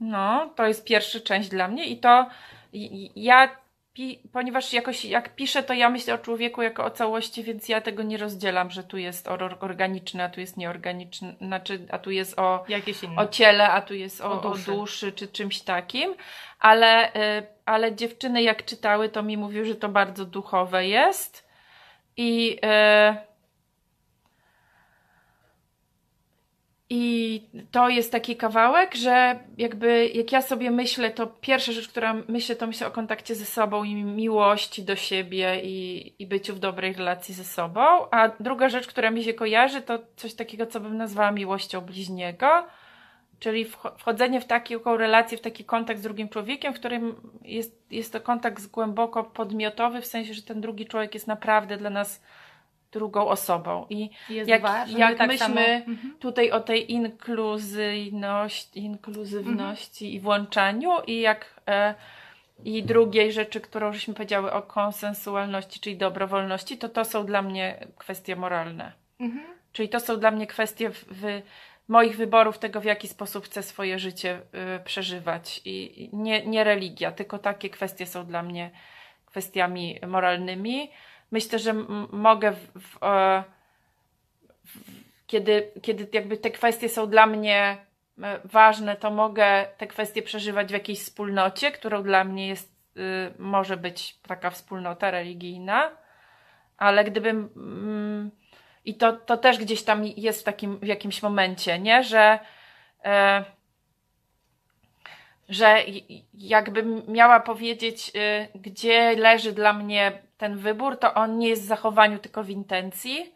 [0.04, 2.28] No, to jest pierwsza część dla mnie i to
[3.16, 3.50] ja,
[4.34, 8.04] ponieważ jakoś jak piszę, to ja myślę o człowieku jako o całości, więc ja tego
[8.04, 12.40] nie rozdzielam, że tu jest or- organiczny, a tu jest nieorganiczny, znaczy, a tu jest
[12.40, 13.22] o, Jakieś inne.
[13.22, 14.72] o ciele, a tu jest o, O o, duszy.
[14.72, 15.12] duszy.
[15.12, 16.16] czy czymś takim,
[16.60, 21.48] ale, y, ale dziewczyny jak czytały, to mi mówiły, że to bardzo duchowe jest
[22.18, 23.33] i y,
[26.96, 32.16] i to jest taki kawałek, że jakby jak ja sobie myślę, to pierwsza rzecz, która
[32.28, 36.60] myślę, to myślę o kontakcie ze sobą i miłości do siebie i, i byciu w
[36.60, 37.82] dobrej relacji ze sobą.
[38.12, 42.48] A druga rzecz, która mi się kojarzy, to coś takiego, co bym nazwała miłością bliźniego.
[43.40, 47.92] Czyli wch- wchodzenie w taką relację, w taki kontakt z drugim człowiekiem, w którym jest,
[47.92, 52.22] jest to kontakt głęboko podmiotowy, w sensie, że ten drugi człowiek jest naprawdę dla nas
[52.94, 53.86] drugą osobą.
[53.90, 55.94] I Jest jak, ważny, jak tak myśmy samo.
[55.94, 56.16] Mhm.
[56.20, 61.96] tutaj o tej inkluzyjności, inkluzywności i włączaniu i jak e,
[62.64, 67.88] i drugiej rzeczy, którą żeśmy powiedziały o konsensualności, czyli dobrowolności, to to są dla mnie
[67.98, 68.92] kwestie moralne.
[69.20, 69.46] Mhm.
[69.72, 71.42] Czyli to są dla mnie kwestie w, w
[71.88, 74.40] moich wyborów tego, w jaki sposób chcę swoje życie
[74.80, 75.62] y, przeżywać.
[75.66, 78.72] I i nie, nie religia, tylko takie kwestie są dla mnie
[79.26, 80.90] kwestiami moralnymi.
[81.34, 81.74] Myślę, że
[82.12, 83.44] mogę w, w, e,
[84.66, 84.80] w,
[85.28, 87.78] kiedy, kiedy jakby te kwestie są dla mnie
[88.24, 93.34] e, ważne, to mogę te kwestie przeżywać w jakiejś wspólnocie, którą dla mnie jest, y,
[93.40, 95.92] może być taka wspólnota religijna,
[96.78, 98.32] ale gdybym mm,
[98.86, 102.04] i to, to też gdzieś tam jest w takim w jakimś momencie, nie?
[102.04, 102.40] Że,
[103.06, 103.46] e,
[105.50, 105.84] że
[106.34, 111.66] jakbym miała powiedzieć, y, gdzie leży dla mnie ten wybór, to on nie jest w
[111.66, 113.36] zachowaniu, tylko w intencji.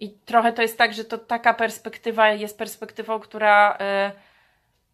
[0.00, 3.78] I trochę to jest tak, że to taka perspektywa jest perspektywą, która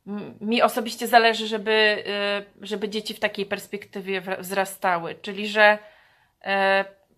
[0.07, 2.05] y, mi osobiście zależy, żeby,
[2.63, 5.15] y, żeby dzieci w takiej perspektywie wzrastały.
[5.15, 5.79] Czyli, że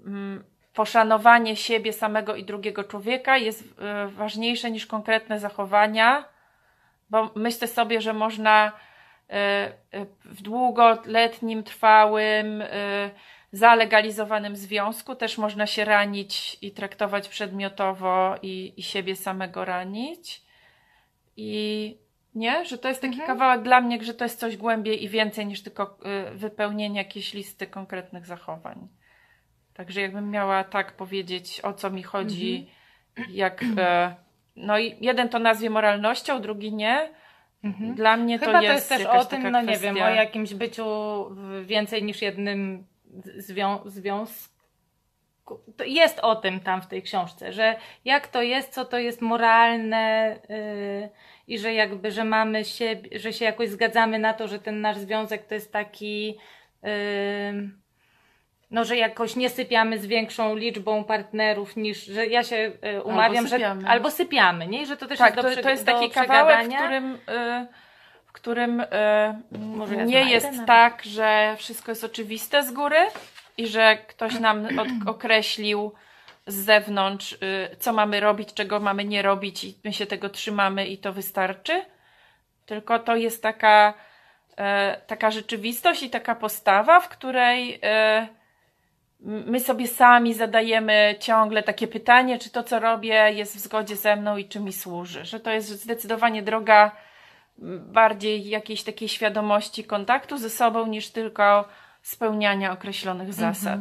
[0.07, 0.45] mm,
[0.75, 3.75] poszanowanie siebie samego i drugiego człowieka jest
[4.07, 6.25] ważniejsze niż konkretne zachowania,
[7.11, 8.73] bo myślę sobie, że można
[10.25, 12.63] w długoletnim, trwałym,
[13.53, 20.43] zalegalizowanym związku też można się ranić i traktować przedmiotowo i, i siebie samego ranić.
[21.37, 21.97] I
[22.35, 23.27] nie, że to jest taki Mhm.
[23.27, 25.99] kawałek dla mnie, że to jest coś głębiej i więcej niż tylko
[26.33, 28.89] y, wypełnienie jakiejś listy konkretnych zachowań.
[29.75, 32.71] Także jakbym miała tak powiedzieć, o co mi chodzi,
[33.31, 33.65] jak.
[33.79, 34.15] E,
[34.57, 37.11] no i jeden to nazwie moralnością, drugi nie.
[37.65, 37.95] Mhm.
[37.95, 39.93] Dla mnie Chyba to to jest, jest też o tym, no nie kwestia.
[39.95, 40.87] wiem, o jakimś byciu
[41.65, 42.87] więcej niż jednym
[43.39, 44.53] zwią- związku.
[45.87, 50.37] Jest o tym tam w tej książce, że jak to jest, co to jest moralne
[50.49, 51.09] yy,
[51.49, 54.97] i że jakby, że mamy się, że się jakoś zgadzamy na to, że ten nasz
[54.97, 56.39] związek to jest taki
[56.83, 56.89] yy,
[58.73, 63.47] no, że jakoś nie sypiamy z większą liczbą partnerów niż, że ja się yy, umawiam,
[63.47, 63.89] że sypiamy.
[63.89, 64.83] albo sypiamy, nie?
[64.83, 67.15] I że to też Tak, jest do, to, to jest do taki kawałek, w którym,
[67.15, 67.67] y,
[68.33, 68.87] w którym y,
[70.07, 72.97] nie jest tak, że wszystko jest oczywiste z góry
[73.57, 74.69] i że ktoś nam
[75.07, 75.93] określił
[76.47, 80.87] z zewnątrz, y, co mamy robić, czego mamy nie robić i my się tego trzymamy
[80.87, 81.85] i to wystarczy.
[82.67, 83.95] Tylko to jest taka,
[84.57, 88.29] e, taka rzeczywistość i taka postawa, w której e,
[89.21, 94.17] my sobie sami zadajemy ciągle takie pytanie, czy to, co robię, jest w zgodzie ze
[94.17, 95.25] mną i czy mi służy.
[95.25, 96.93] Że to jest zdecydowanie droga
[97.93, 101.69] bardziej jakiejś takiej świadomości kontaktu ze sobą, niż tylko
[102.03, 103.81] spełniania określonych zasad.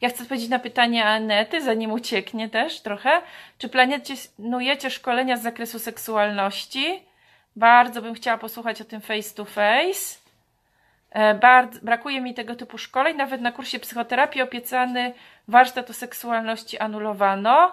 [0.00, 3.22] Ja chcę odpowiedzieć na pytanie Anety, zanim ucieknie też trochę.
[3.58, 7.02] Czy planujecie szkolenia z zakresu seksualności?
[7.56, 10.18] Bardzo bym chciała posłuchać o tym face to face.
[11.10, 13.16] E, Bardzo, brakuje mi tego typu szkoleń.
[13.16, 15.14] Nawet na kursie psychoterapii opiecany
[15.48, 17.72] warsztat o seksualności anulowano.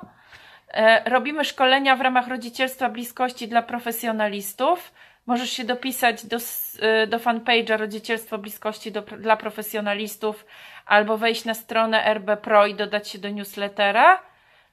[0.73, 4.91] E, Robimy szkolenia w ramach rodzicielstwa bliskości dla profesjonalistów.
[5.25, 6.37] Możesz się dopisać do,
[6.79, 10.45] e, do fanpage'a Rodzicielstwo Bliskości do, dla profesjonalistów
[10.85, 14.21] albo wejść na stronę RB Pro i dodać się do newslettera.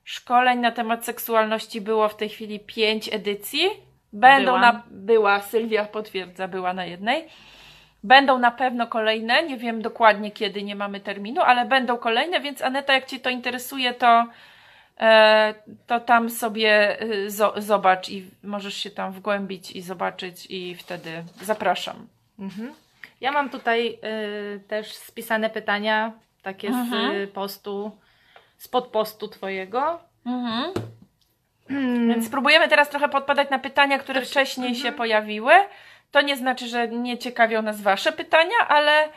[0.04, 3.68] Szkoleń na temat seksualności było w tej chwili pięć edycji.
[4.12, 4.60] Będą Byłam.
[4.60, 4.82] na.
[4.90, 7.28] Była, Sylwia potwierdza, była na jednej.
[8.02, 12.62] Będą na pewno kolejne, nie wiem dokładnie kiedy, nie mamy terminu, ale będą kolejne, więc
[12.62, 14.26] Aneta, jak Cię to interesuje, to,
[15.86, 21.24] to tam sobie y, zo- zobacz i możesz się tam wgłębić i zobaczyć i wtedy
[21.42, 22.06] zapraszam.
[22.38, 22.74] Mhm.
[23.20, 23.98] Ja mam tutaj
[24.56, 27.10] y, też spisane pytania, takie z Mhm.
[27.16, 27.90] y, postu,
[28.58, 30.00] spod postu twojego.
[30.26, 30.72] Mhm.
[31.70, 32.08] Mm.
[32.08, 35.52] Więc spróbujemy teraz trochę podpadać na pytania, które wcześniej się pojawiły.
[36.10, 39.08] To nie znaczy, że nie ciekawią nas Wasze pytania, ale,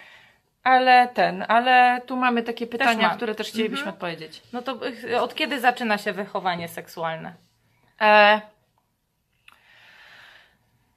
[0.63, 3.17] ale ten, ale tu mamy takie pytania, mam.
[3.17, 3.93] które też chcielibyśmy Mhm.
[3.93, 4.41] odpowiedzieć.
[4.53, 4.77] No to
[5.09, 7.33] y, od kiedy zaczyna się wychowanie seksualne?
[8.01, 8.41] E,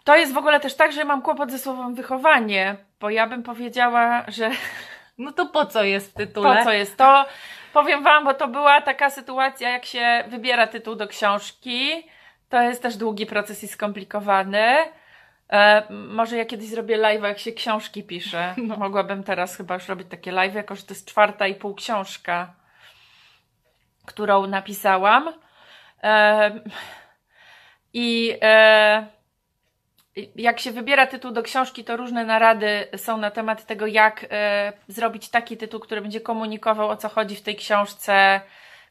[0.05, 3.43] to jest w ogóle też tak, że mam kłopot ze słowem wychowanie, bo ja bym
[3.43, 4.51] powiedziała, że
[5.19, 6.57] No to po co jest w tytule?
[6.59, 7.25] po co jest to?
[7.73, 12.07] Powiem Wam, bo to była taka sytuacja, jak się wybiera tytuł do książki.
[12.49, 14.75] To jest też długi proces i skomplikowany.
[15.53, 18.55] E, może ja kiedyś zrobię live, jak się książki pisze.
[18.57, 18.77] No.
[18.77, 22.55] Mogłabym teraz chyba już robić takie live, jako że to jest czwarta i pół książka,
[24.07, 25.33] którą napisałam.
[26.03, 26.61] E,
[27.93, 29.07] I e,
[30.37, 34.73] jak się wybiera tytuł do książki, to różne narady są na temat tego, jak e,
[34.89, 38.41] zrobić taki tytuł, który będzie komunikował o co chodzi w tej książce,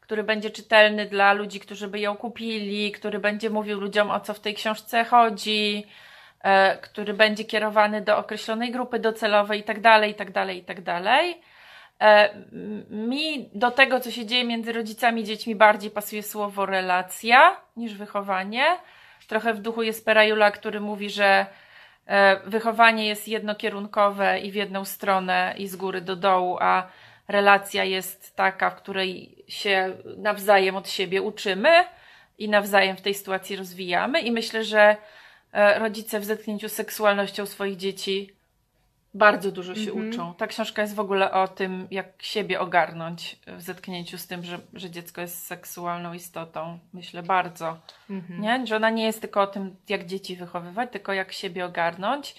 [0.02, 4.34] który będzie czytelny dla ludzi, którzy by ją kupili, który będzie mówił ludziom o co
[4.34, 5.88] w tej książce chodzi,
[6.82, 11.02] który będzie kierowany do określonej grupy docelowej itd., itd., itd.
[12.02, 12.30] E,
[12.90, 17.94] Mi do tego, co się dzieje między rodzicami i dziećmi, bardziej pasuje słowo relacja niż
[17.94, 18.66] wychowanie.
[19.28, 21.46] Trochę w duchu jest Perajula, który mówi, że
[22.08, 26.88] e, wychowanie jest jednokierunkowe i w jedną stronę i z góry do dołu, a
[27.28, 31.70] relacja jest taka, w której się nawzajem od siebie uczymy
[32.38, 34.22] i nawzajem w tej sytuacji rozwijamy.
[34.22, 34.98] I myślę, że e,
[35.54, 38.36] rodzice w zetknięciu z seksualnością swoich dzieci
[39.16, 40.10] bardzo dużo się Mhm.
[40.10, 40.34] uczą.
[40.34, 44.60] Ta książka jest w ogóle o tym, jak siebie ogarnąć w zetknięciu z tym, że,
[44.74, 46.80] że dziecko jest seksualną istotą.
[46.94, 47.78] Myślę bardzo.
[48.10, 48.42] Mhm.
[48.42, 48.68] Nie?
[48.68, 52.36] Że ona nie jest tylko o tym, jak dzieci wychowywać, tylko jak siebie ogarnąć.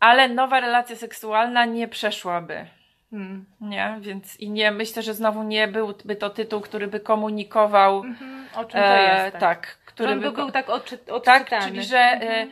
[0.00, 2.66] Ale nowa relacja seksualna nie przeszłaby.
[3.12, 3.44] Mm.
[3.60, 3.98] Nie?
[4.00, 8.04] Więc i nie, myślę, że znowu nie byłby to tytuł, który by komunikował.
[8.04, 8.31] Mhm.
[8.56, 9.36] O czym to e, jest?
[9.36, 11.66] tak, Który który by by, był tak odczy, tak, odczytany.
[11.66, 12.50] czyli że e, Mhm.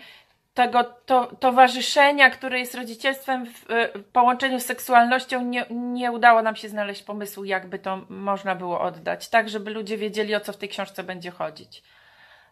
[0.55, 6.57] tego to, towarzyszenia, które jest rodzicielstwem w e, połączeniu z seksualnością, nie, nie udało nam
[6.57, 10.57] się znaleźć pomysłu, jakby to można było oddać, tak, żeby ludzie wiedzieli, o co w
[10.57, 11.83] tej książce będzie chodzić.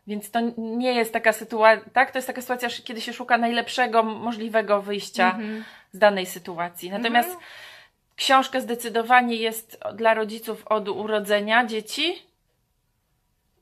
[0.06, 2.10] Więc to nie jest taka sytuacja, tak?
[2.10, 5.64] To jest taka sytuacja, kiedy się szuka najlepszego możliwego wyjścia Mhm.
[5.92, 6.90] z danej sytuacji.
[6.90, 7.46] Natomiast Mhm.
[8.16, 12.22] książka zdecydowanie jest dla rodziców od urodzenia dzieci.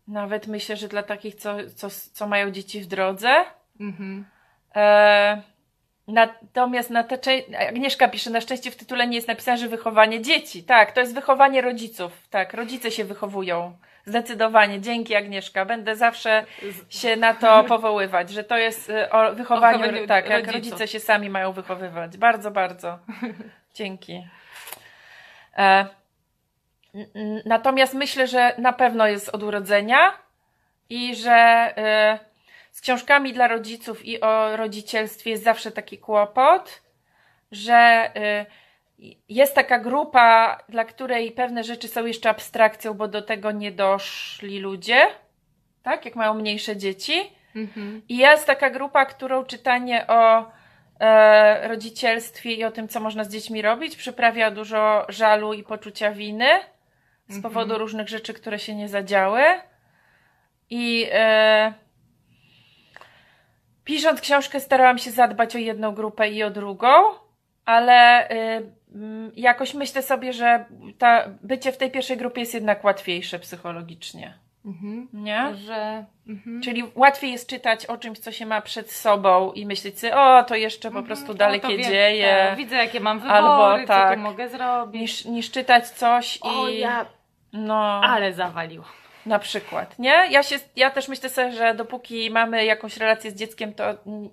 [0.09, 3.45] Nawet myślę, że dla takich, co, co, co mają dzieci w drodze.
[3.81, 4.25] Mhm.
[4.77, 5.43] E,
[6.09, 7.19] natomiast na te,
[7.69, 10.63] Agnieszka pisze, na szczęście w tytule nie jest napisane, że wychowanie dzieci.
[10.63, 12.29] Tak, to jest wychowanie rodziców.
[12.31, 13.77] Tak, rodzice się wychowują.
[14.05, 14.81] Zdecydowanie.
[14.81, 15.65] Dzięki Agnieszka.
[15.65, 16.45] Będę zawsze
[16.89, 21.01] się na to powoływać, że to jest e, o wychowaniu, wychowaniu tak, jak rodzice się
[21.01, 22.17] sami mają wychowywać.
[22.17, 22.99] Bardzo, bardzo.
[23.75, 24.27] Dzięki.
[25.57, 25.87] E,
[27.45, 30.13] natomiast myślę, że na pewno jest od urodzenia
[30.91, 32.19] i że e,
[32.71, 36.83] z książkami dla rodziców i o rodzicielstwie jest zawsze taki kłopot,
[37.53, 38.47] że e,
[39.29, 44.59] jest taka grupa, dla której pewne rzeczy są jeszcze abstrakcją, bo do tego nie doszli
[44.59, 45.07] ludzie,
[45.83, 47.33] tak, jak mają mniejsze dzieci.
[47.57, 48.03] Mhm.
[48.09, 50.51] I jest taka grupa, którą czytanie o
[51.01, 56.13] e, rodzicielstwie i o tym, co można z dziećmi robić, przyprawia dużo żalu i poczucia
[56.13, 56.49] winy
[57.29, 57.43] z Mhm.
[57.43, 59.43] powodu różnych rzeczy, które się nie zadziały.
[60.71, 61.73] I e,
[63.85, 66.89] pisząc książkę, starałam się zadbać o jedną grupę i o drugą,
[67.65, 68.63] ale e,
[69.37, 70.65] jakoś myślę sobie, że
[70.99, 74.39] ta, bycie w tej pierwszej grupie jest jednak łatwiejsze psychologicznie.
[74.67, 75.09] Mhm.
[75.13, 75.55] nie?
[75.55, 76.05] Że...
[76.29, 76.63] Mhm.
[76.63, 80.45] Czyli łatwiej jest czytać o czymś, co się ma przed sobą i myśleć sobie, o,
[80.45, 81.39] to jeszcze po prostu Mhm.
[81.39, 84.15] dalekie O, to wiem, dzieje, tak, widzę, jakie mam wybory, Albo co tak.
[84.15, 85.01] tu mogę zrobić.
[85.03, 86.79] niż, niż czytać coś O, i...
[86.79, 87.07] ja...
[87.57, 88.85] No, Ale zawaliło.
[89.27, 90.27] na przykład, nie?
[90.31, 93.85] Ja, się, ja też myślę sobie, że dopóki mamy jakąś relację z dzieckiem, to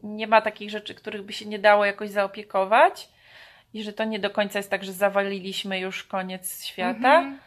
[0.04, 3.10] nie ma takich rzeczy, których by się nie dało jakoś zaopiekować
[3.74, 7.16] i że to nie do końca jest tak, że zawaliliśmy już koniec świata.
[7.18, 7.40] Mhm.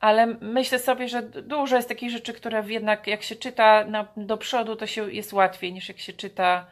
[0.00, 4.36] Ale myślę sobie, że dużo jest takich rzeczy, które jednak jak się czyta na, do
[4.36, 6.66] przodu, to się jest łatwiej niż jak się czyta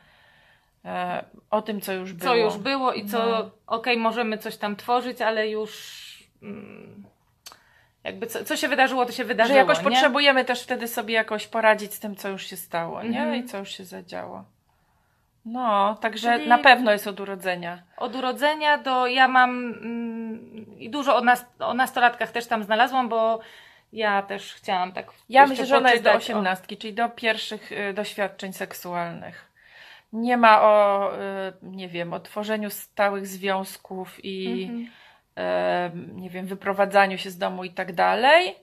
[0.85, 2.30] e, o tym, co już było.
[2.30, 3.50] Co już było i co, No.
[3.66, 5.72] okej, możemy coś tam tworzyć, ale już
[6.42, 7.04] mm,
[8.06, 9.84] jakby co, co się wydarzyło, to się Że wydarzyło, jakoś nie?
[9.84, 13.20] potrzebujemy też wtedy sobie jakoś poradzić z tym, co już się stało, nie?
[13.20, 13.34] Mhm.
[13.36, 14.44] I co już się zadziało.
[15.44, 17.82] No, także Czyli- na pewno jest od urodzenia.
[17.96, 23.08] Od urodzenia do, ja mam mm, i dużo o, nas, o nastolatkach też tam znalazłam,
[23.08, 23.40] bo
[23.92, 27.94] ja też chciałam tak Ja myślę, że ona jest do osiemnastki, czyli do pierwszych y,
[27.94, 29.52] doświadczeń seksualnych.
[30.12, 31.18] Nie ma o, y,
[31.62, 34.86] nie wiem, o tworzeniu stałych związków i Mhm.
[36.14, 38.55] Nie wiem, wyprowadzaniu się z domu i tak dalej.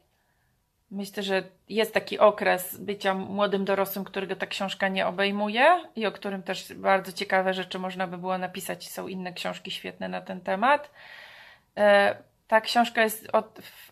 [0.92, 6.12] Myślę, że jest taki okres bycia młodym dorosłym, którego ta książka nie obejmuje i o
[6.12, 8.90] którym też bardzo ciekawe rzeczy można by było napisać.
[8.90, 10.92] Są inne książki świetne na ten temat.
[11.78, 12.16] E,
[12.48, 13.44] Ta książka jest o,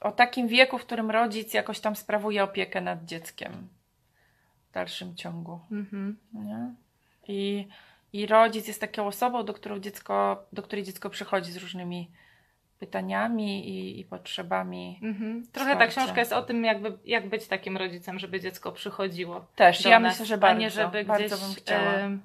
[0.02, 3.70] o takim wieku, w którym rodzic jakoś tam sprawuje opiekę nad dzieckiem
[4.70, 5.60] w dalszym ciągu.
[5.72, 6.18] Mhm.
[6.34, 6.74] Nie?
[7.28, 7.68] I,
[8.14, 12.12] I rodzic jest taką osobą, do, dziecko, do której dziecko przychodzi z różnymi
[12.86, 15.00] pytaniami i, i potrzebami.
[15.04, 15.48] Mhm.
[15.52, 19.46] Trochę ta książka jest o tym, jakby, jak być takim rodzicem, żeby dziecko przychodziło.
[19.56, 21.94] Też, ja nas, myślę, że a bardzo, nie żeby bardzo gdzieś bym chciała.
[21.94, 22.22] em,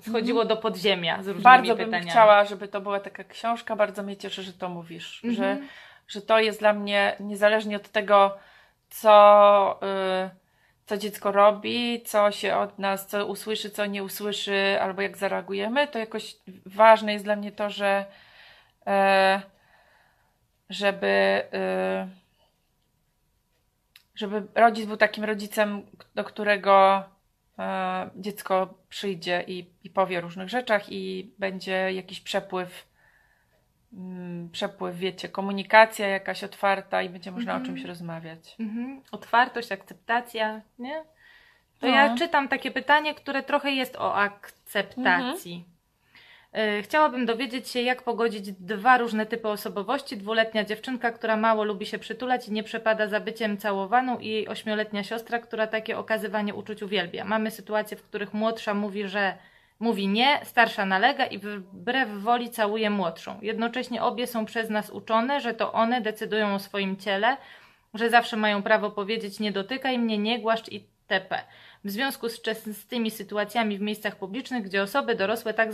[0.00, 2.10] wchodziło do podziemia z różnymi Bardzo bym pytaniami.
[2.10, 3.76] chciała, żeby to była taka książka.
[3.76, 5.20] Bardzo mnie cieszy, że to mówisz.
[5.24, 5.68] Że, Mhm.
[6.08, 8.36] że to jest dla mnie, niezależnie od tego,
[8.88, 9.80] co,
[10.26, 10.30] y,
[10.86, 15.88] co dziecko robi, co się od nas, co usłyszy, co nie usłyszy, albo jak zareagujemy,
[15.88, 18.04] to jakoś ważne jest dla mnie to, że e,
[20.70, 22.08] żeby, y,
[24.14, 25.82] żeby rodzic był takim rodzicem,
[26.14, 27.02] do którego
[27.58, 32.86] e, dziecko przyjdzie i, i powie o różnych rzeczach i będzie jakiś przepływ,
[33.92, 37.62] mm, przepływ, wiecie, komunikacja jakaś otwarta i będzie można Mhm.
[37.62, 38.56] o czymś rozmawiać.
[38.60, 39.02] Mhm.
[39.12, 41.04] Otwartość, akceptacja, nie?
[41.78, 41.94] To No.
[41.94, 45.64] ja czytam takie pytanie, które trochę jest o akceptacji.
[45.70, 45.73] Y,
[46.82, 50.16] Chciałabym dowiedzieć się, jak pogodzić dwa różne typy osobowości.
[50.16, 54.48] Dwuletnia dziewczynka, która mało lubi się przytulać i nie przepada za byciem całowaną i jej
[54.48, 57.24] ośmioletnia siostra, która takie okazywanie uczuć uwielbia.
[57.24, 59.36] Mamy sytuacje, w których młodsza mówi, że
[59.80, 63.38] mówi nie, starsza nalega i wbrew woli całuje młodszą.
[63.42, 67.36] Jednocześnie obie są przez nas uczone, że to one decydują o swoim ciele,
[67.94, 71.44] że zawsze mają prawo powiedzieć nie dotykaj mnie, nie głaszcz itp.
[71.84, 75.70] W związku z częstymi sytuacjami w miejscach publicznych, gdzie osoby dorosłe tak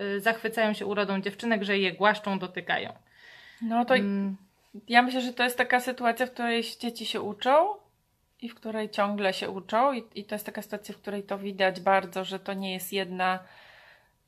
[0.00, 2.92] y, zachwycają się urodą dziewczynek, że je głaszczą, dotykają.
[3.62, 4.36] No to Mm,
[4.88, 7.68] ja myślę, że to jest taka sytuacja, w której dzieci się uczą
[8.40, 11.38] i w której ciągle się uczą i, i to jest taka sytuacja, w której to
[11.38, 13.38] widać bardzo, że to nie jest jedna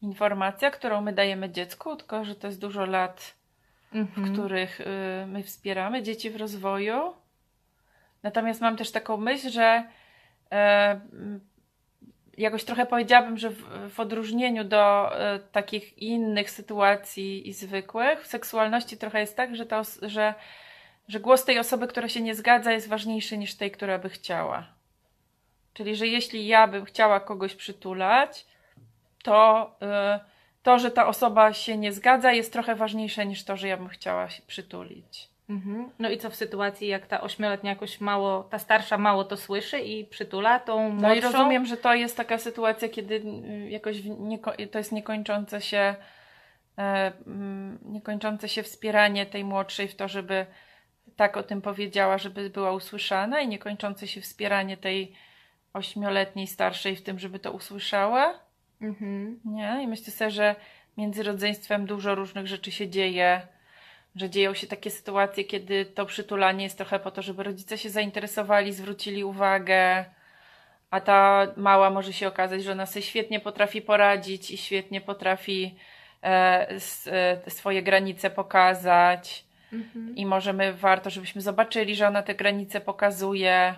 [0.02, 3.34] informacja, którą my dajemy dziecku, tylko że to jest dużo lat
[3.92, 4.32] w mhm.
[4.32, 4.84] których y,
[5.26, 7.14] my wspieramy dzieci w rozwoju.
[8.22, 9.84] Natomiast mam też taką myśl, że
[12.38, 18.26] jakoś trochę powiedziałabym, że w, w odróżnieniu do e, takich innych sytuacji i zwykłych, w
[18.26, 20.34] seksualności trochę jest tak, że, ta że,
[21.08, 24.66] że głos tej osoby, która się nie zgadza, jest ważniejszy niż tej, która by chciała.
[25.74, 28.46] Czyli, że jeśli ja bym chciała kogoś przytulać,
[29.22, 29.70] to
[30.20, 33.76] y, to, że ta osoba się nie zgadza, jest trochę ważniejsze niż to, że ja
[33.76, 35.33] bym chciała się przytulić.
[35.48, 35.90] Mhm.
[35.98, 39.78] No i co w sytuacji, jak ta ośmioletnia jakoś mało, ta starsza mało to słyszy
[39.78, 41.08] i przytula tą młodszą?
[41.08, 43.96] No i rozumiem, że to jest taka sytuacja, kiedy y, jakoś
[44.70, 45.94] to jest niekończące się
[46.78, 50.46] e, mm, niekończące się wspieranie tej młodszej w to, żeby
[51.16, 55.12] tak o tym powiedziała, żeby była usłyszana i niekończące się wspieranie tej
[55.72, 58.38] ośmioletniej starszej w tym, żeby to usłyszała.
[58.80, 59.40] Mhm.
[59.44, 59.82] Nie?
[59.82, 60.56] I myślę sobie, że
[60.96, 63.46] między rodzeństwem dużo różnych rzeczy się dzieje,
[64.16, 67.90] że dzieją się takie sytuacje, kiedy to przytulanie jest trochę po to, żeby rodzice się
[67.90, 70.04] zainteresowali, zwrócili uwagę,
[70.90, 75.74] a ta mała może się okazać, że ona sobie świetnie potrafi poradzić i świetnie potrafi
[76.22, 76.68] e,
[77.06, 80.16] e, swoje granice pokazać Mhm.
[80.16, 83.74] i możemy, warto, żebyśmy zobaczyli, że ona te granice pokazuje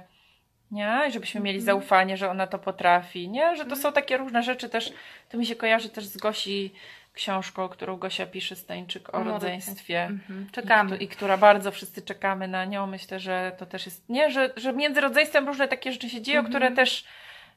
[0.70, 1.02] Nie?
[1.08, 1.66] I żebyśmy mieli Mhm.
[1.76, 3.56] zaufanie, że ona to potrafi, nie?
[3.56, 4.92] Że to są takie różne rzeczy też,
[5.28, 6.72] to mi się kojarzy też z Gosi
[7.16, 10.02] książką, którą Gosia pisze Stańczyk o rodzeństwie.
[10.02, 10.46] Mhm.
[10.48, 10.90] I, Czekamy.
[10.96, 12.86] któ- I która bardzo wszyscy czekamy na nią.
[12.86, 14.08] Myślę, że to też jest.
[14.08, 16.52] Nie, że, że między rodzeństwem różne takie rzeczy się dzieją, Mhm.
[16.52, 17.04] które też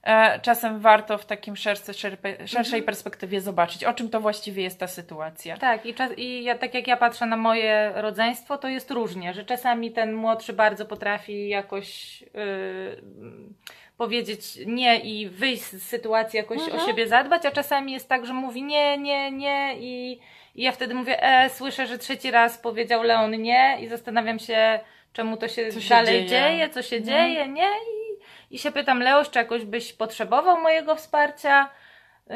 [0.03, 2.83] e, czasem warto w takim szerce, szerpe, szerszej Mhm.
[2.83, 5.57] perspektywie zobaczyć, o czym to właściwie jest ta sytuacja.
[5.57, 9.33] Tak, i, czas, i ja, tak jak ja patrzę na moje rodzeństwo, to jest różnie,
[9.33, 12.29] że czasami ten młodszy bardzo potrafi jakoś yy,
[14.03, 16.81] powiedzieć nie i wyjść z sytuacji, jakoś Mhm.
[16.83, 20.19] o siebie zadbać, a czasami jest tak, że mówi nie, nie, nie i,
[20.55, 24.79] i ja wtedy mówię, e, słyszę, że trzeci raz powiedział Leon nie i zastanawiam się,
[25.13, 26.29] czemu to się, się dalej dzieje.
[26.29, 26.69] dzieje.
[26.69, 27.15] co się Mhm.
[27.17, 27.67] dzieje, nie?
[27.69, 31.69] I, I się pytam, Leoś, czy jakoś byś potrzebował mojego wsparcia?
[32.29, 32.35] Yy,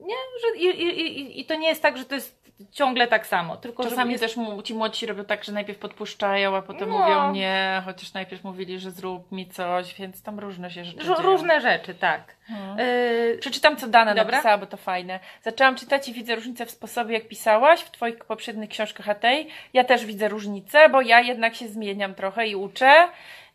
[0.00, 3.26] nie, że i, i, i, i to nie jest tak, że to jest ciągle tak
[3.26, 6.88] samo, tylko Czasami jest, też mu, ci młodsi robią tak, że najpierw podpuszczają, a potem
[6.88, 6.98] No.
[6.98, 11.20] mówią nie, chociaż najpierw mówili, że zrób mi coś, więc tam różne się rzeczy ró-
[11.22, 12.34] różne rzeczy, tak.
[12.50, 12.78] Mhm.
[12.78, 14.32] Yy, Przeczytam, co Dana Dobra.
[14.32, 15.20] napisała, bo to fajne.
[15.42, 19.48] Zaczęłam czytać i widzę różnicę w sposobie, jak pisałaś w Twoich poprzednich książkach a tej.
[19.72, 23.08] Ja też widzę różnicę, bo ja jednak się zmieniam trochę i uczę.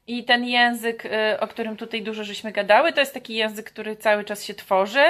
[0.08, 3.96] I ten język, y, o którym tutaj dużo żeśmy gadały, to jest taki język, który
[3.96, 5.04] cały czas się tworzy.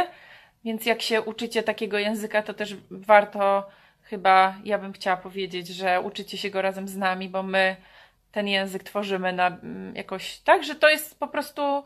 [0.65, 3.69] Więc jak się uczycie takiego języka, to też warto
[4.03, 7.75] chyba, ja bym chciała powiedzieć, że uczycie się go razem z nami, bo my
[8.31, 11.83] ten język tworzymy na mm, jakoś tak, że to jest po prostu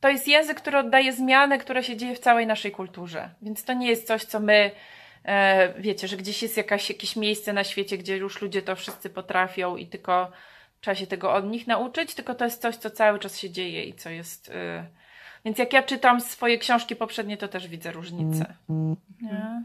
[0.00, 3.30] to jest język, który oddaje zmiany, które się dzieje w całej naszej kulturze.
[3.42, 4.70] Więc to nie jest coś, co my,
[5.24, 9.10] e, wiecie, że gdzieś jest jakaś, jakieś miejsce na świecie, gdzie już ludzie to wszyscy
[9.10, 10.30] potrafią i tylko
[10.80, 13.84] trzeba się tego od nich nauczyć, tylko to jest coś, co cały czas się dzieje
[13.84, 14.50] i co jest.
[14.50, 14.86] E,
[15.48, 18.54] więc jak ja czytam swoje książki poprzednie, to też widzę różnicę.
[19.22, 19.64] Nie?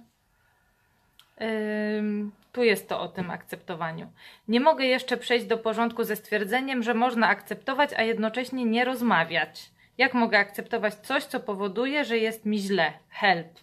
[1.98, 4.12] Ym, tu jest to o tym akceptowaniu.
[4.48, 9.72] Nie mogę jeszcze przejść do porządku ze stwierdzeniem, że można akceptować, a jednocześnie nie rozmawiać.
[9.98, 12.94] Jak mogę akceptować coś, co powoduje, że jest mi źle?
[13.10, 13.60] Help.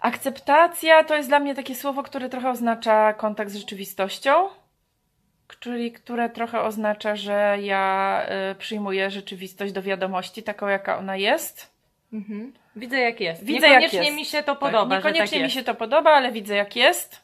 [0.00, 4.48] Akceptacja to jest dla mnie takie słowo, które trochę oznacza kontakt z rzeczywistością,
[5.60, 8.22] czyli które trochę oznacza, że ja
[8.52, 11.74] y, przyjmuję rzeczywistość do wiadomości taką, jaka ona jest.
[12.12, 12.52] Mhm.
[12.76, 13.44] Widzę jak jest.
[13.44, 14.16] Widzę, jak Niekoniecznie jest.
[14.16, 14.96] mi się to Tak, podoba.
[14.96, 17.20] Niekoniecznie że tak mi się to podoba, ale widzę jak jest.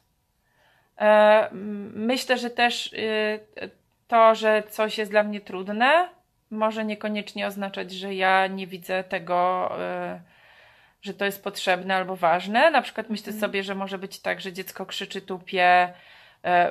[0.99, 1.49] E,
[1.95, 3.41] myślę, że też y,
[4.09, 6.09] to, że coś jest dla mnie trudne,
[6.51, 9.71] może niekoniecznie oznaczać, że ja nie widzę tego,
[10.17, 10.21] y,
[11.03, 12.71] że to jest potrzebne albo ważne.
[12.71, 13.41] Na przykład myślę Mhm.
[13.41, 15.93] sobie, że może być tak, że dziecko krzyczy, tupie,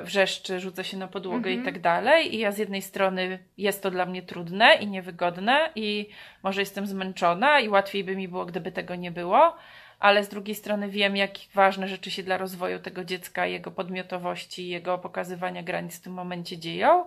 [0.02, 1.60] wrzeszczy, rzuca się na podłogę Mhm.
[1.60, 2.34] i tak dalej.
[2.34, 6.08] I ja z jednej strony jest to dla mnie trudne i niewygodne i
[6.42, 9.56] może jestem zmęczona i łatwiej by mi było, gdyby tego nie było,
[9.98, 14.68] ale z drugiej strony wiem, jak ważne rzeczy się dla rozwoju tego dziecka, jego podmiotowości,
[14.68, 17.04] jego pokazywania granic w tym momencie dzieją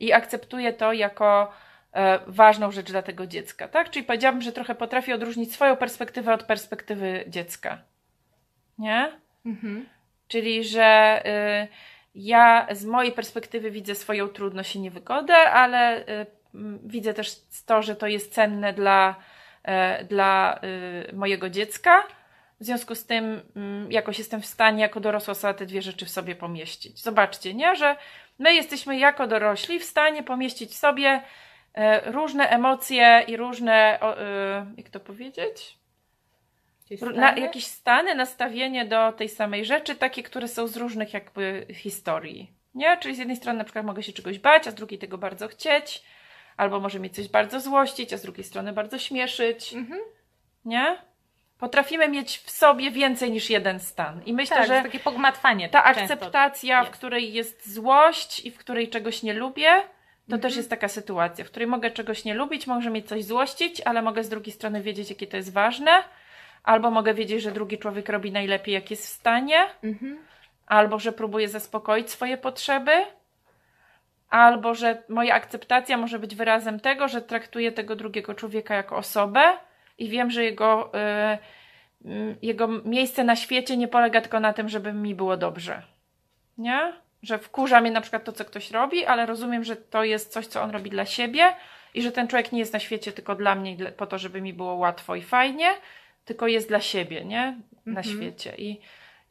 [0.00, 1.52] i akceptuję to jako
[1.92, 3.90] e, ważną rzecz dla tego dziecka, tak?
[3.90, 7.78] Czyli powiedziałabym, że trochę potrafię odróżnić swoją perspektywę od perspektywy dziecka.
[8.78, 9.12] Nie?
[9.46, 9.86] Mhm.
[10.28, 11.22] Czyli, że
[11.64, 11.68] y,
[12.14, 16.26] ja z mojej perspektywy widzę swoją trudność i niewygodę, ale y,
[16.84, 17.36] widzę też
[17.66, 19.14] to, że to jest cenne dla,
[19.62, 20.60] e, dla
[21.10, 22.02] y, mojego dziecka.
[22.60, 26.06] W związku z tym mm, jakoś jestem w stanie jako dorosła osoba te dwie rzeczy
[26.06, 27.02] w sobie pomieścić.
[27.02, 27.76] Zobaczcie, nie?
[27.76, 27.96] Że
[28.38, 31.22] my jesteśmy jako dorośli w stanie pomieścić w sobie
[31.74, 35.81] e, różne emocje i różne, y, jak to powiedzieć?
[37.14, 42.52] Na, jakieś stany, nastawienie do tej samej rzeczy, takie, które są z różnych jakby historii.
[42.74, 42.96] Nie?
[42.96, 45.48] Czyli z jednej strony na przykład mogę się czegoś bać, a z drugiej tego bardzo
[45.48, 46.02] chcieć,
[46.56, 49.74] albo może mnie coś bardzo złościć, a z drugiej strony bardzo śmieszyć.
[49.74, 50.00] Mhm.
[50.64, 50.98] Nie?
[51.58, 54.22] Potrafimy mieć w sobie więcej niż jeden stan.
[54.26, 55.68] I myślę, Tak, że takie pogmatwanie.
[55.68, 56.98] ta akceptacja, w jest.
[56.98, 60.40] której jest złość i w której czegoś nie lubię, to Mhm.
[60.42, 64.02] też jest taka sytuacja, w której mogę czegoś nie lubić, może mnie coś złościć, ale
[64.02, 65.90] mogę z drugiej strony wiedzieć, jakie to jest ważne,
[66.64, 70.18] albo mogę wiedzieć, że drugi człowiek robi najlepiej, jak jest w stanie, Mhm.
[70.66, 72.92] albo że próbuje zaspokoić swoje potrzeby,
[74.30, 79.42] albo że moja akceptacja może być wyrazem tego, że traktuję tego drugiego człowieka jako osobę
[79.98, 80.92] i wiem, że jego,
[82.04, 85.82] y, y, jego miejsce na świecie nie polega tylko na tym, żeby mi było dobrze.
[86.58, 86.92] Nie?
[87.22, 90.46] Że wkurza mnie na przykład to, co ktoś robi, ale rozumiem, że to jest coś,
[90.46, 91.54] co on robi dla siebie
[91.94, 94.52] i że ten człowiek nie jest na świecie tylko dla mnie, po to, żeby mi
[94.52, 95.68] było łatwo i fajnie,
[96.24, 97.56] tylko jest dla siebie, nie?
[97.86, 98.16] Na Mhm.
[98.16, 98.54] świecie.
[98.58, 98.80] I,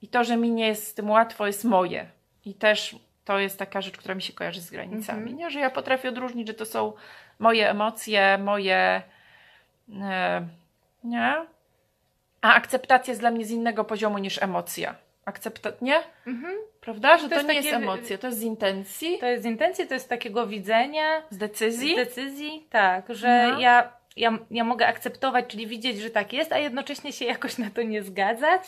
[0.02, 2.06] I to, że mi nie jest z tym łatwo, jest moje.
[2.46, 5.38] I też to jest taka rzecz, która mi się kojarzy z granicami, Mhm.
[5.38, 5.50] nie?
[5.50, 6.94] Że ja potrafię odróżnić, że to są
[7.40, 9.02] moje emocje, moje...
[10.02, 10.48] E,
[11.04, 11.36] nie?
[12.42, 14.96] A akceptacja jest dla mnie z innego poziomu niż emocja.
[15.26, 16.00] akceptacja, nie?
[16.28, 16.54] Mhm.
[16.82, 17.18] Prawda?
[17.18, 19.88] Że to, To nie takie- jest emocja, to jest z intencji, To jest z intencji,
[19.88, 21.94] to jest takiego widzenia, z decyzji.
[21.94, 23.60] z decyzji, tak, że No.
[23.60, 27.70] ja, ja, ja mogę akceptować, czyli widzieć, że tak jest, a jednocześnie się jakoś na
[27.70, 28.62] to nie zgadzać,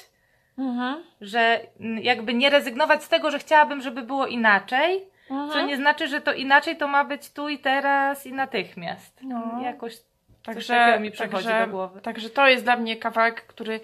[0.57, 1.03] Mhm.
[1.21, 1.59] że
[2.01, 5.67] jakby nie rezygnować z tego, że chciałabym, żeby było inaczej, co Mhm.
[5.67, 9.19] nie znaczy, że to inaczej to ma być tu i teraz i natychmiast.
[9.23, 9.61] No.
[9.63, 9.93] Jakoś
[10.45, 12.01] Także, mi przychodzi także, do głowy.
[12.01, 13.79] Także to jest dla mnie kawałek, który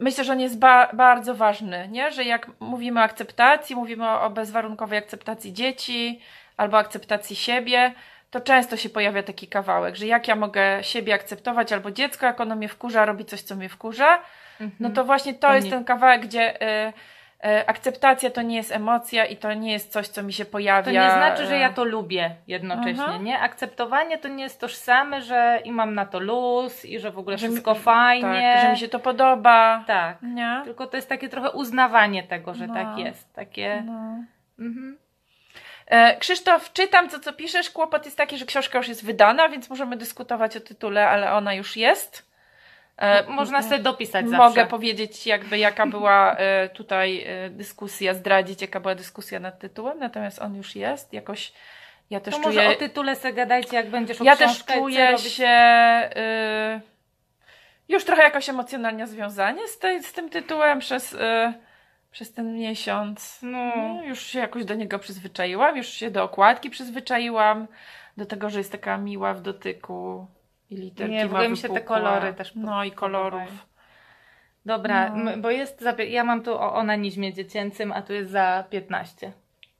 [0.00, 2.10] myślę, że on jest ba- bardzo ważny, nie?
[2.10, 6.20] Że jak mówimy o akceptacji, mówimy o, o bezwarunkowej akceptacji dzieci
[6.56, 7.92] albo akceptacji siebie,
[8.34, 12.40] to często się pojawia taki kawałek, że jak ja mogę siebie akceptować albo dziecko, jak
[12.40, 14.18] ono mnie wkurza, robi coś, co mnie wkurza,
[14.80, 16.92] no to właśnie to To jest nie- ten kawałek, gdzie y,
[17.48, 20.82] y, akceptacja to nie jest emocja i to nie jest coś, co mi się pojawia.
[20.82, 23.16] To nie znaczy, że y, ja to lubię jednocześnie, Aha.
[23.22, 23.38] nie?
[23.40, 27.38] Akceptowanie to nie jest tożsame, że i mam na to luz i że w ogóle
[27.38, 28.52] że mi- wszystko fajnie.
[28.54, 29.84] Tak, że mi się to podoba.
[29.86, 30.22] Tak.
[30.22, 30.60] Nie?
[30.64, 32.74] Tylko to jest takie trochę uznawanie tego, że No.
[32.74, 33.34] tak jest.
[33.34, 33.82] Takie.
[33.86, 34.18] No.
[34.58, 34.98] Mhm.
[35.86, 37.70] E, Krzysztof, czytam to, co piszesz.
[37.70, 41.54] Kłopot jest taki, że książka już jest wydana, więc możemy dyskutować o tytule, ale ona
[41.54, 42.26] już jest.
[42.96, 44.66] E, Można sobie dopisać Mogę zawsze.
[44.66, 50.56] powiedzieć, jakby jaka była e, tutaj dyskusja, zdradzić, jaka była dyskusja nad tytułem, natomiast on
[50.56, 51.12] już jest.
[51.12, 51.52] Jakoś
[52.10, 52.56] ja też To czuję.
[52.56, 56.80] może o tytule se gadajcie, jak będziesz o ja też co czuję się e,
[57.88, 61.52] już trochę jakoś emocjonalnie związanie z, tej, z tym tytułem przez, e,
[62.14, 63.38] przez ten miesiąc.
[63.42, 63.72] No.
[63.76, 67.66] No, już się jakoś do niego przyzwyczaiłam, już się do okładki przyzwyczaiłam,
[68.16, 70.26] do tego, że jest taka miła w dotyku
[70.70, 73.66] i literki Nie, w ogóle mi się te kolory też No i kolorów.
[74.66, 75.36] Dobra, No.
[75.36, 75.80] bo jest.
[75.80, 79.32] Zapie- ja mam tu o onanizmie dziecięcym, a tu jest za 15.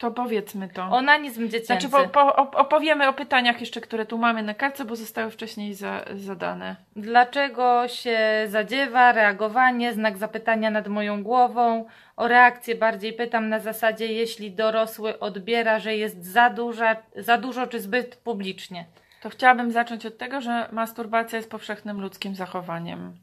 [0.05, 0.83] To powiedzmy to.
[0.83, 1.67] Onanizm dziecięcy.
[1.67, 5.31] Znaczy po, po, op- opowiemy o pytaniach jeszcze, które tu mamy na kartce, bo zostały
[5.31, 6.77] wcześniej za, zadane.
[6.97, 11.85] Dlaczego się zadziewa, reagowanie, znak zapytania nad moją głową.
[12.17, 17.67] O reakcję bardziej pytam na zasadzie, jeśli dorosły odbiera, że jest za, duża, za dużo
[17.67, 18.85] czy zbyt publicznie.
[19.23, 23.17] To chciałabym zacząć od tego, że masturbacja jest powszechnym ludzkim zachowaniem.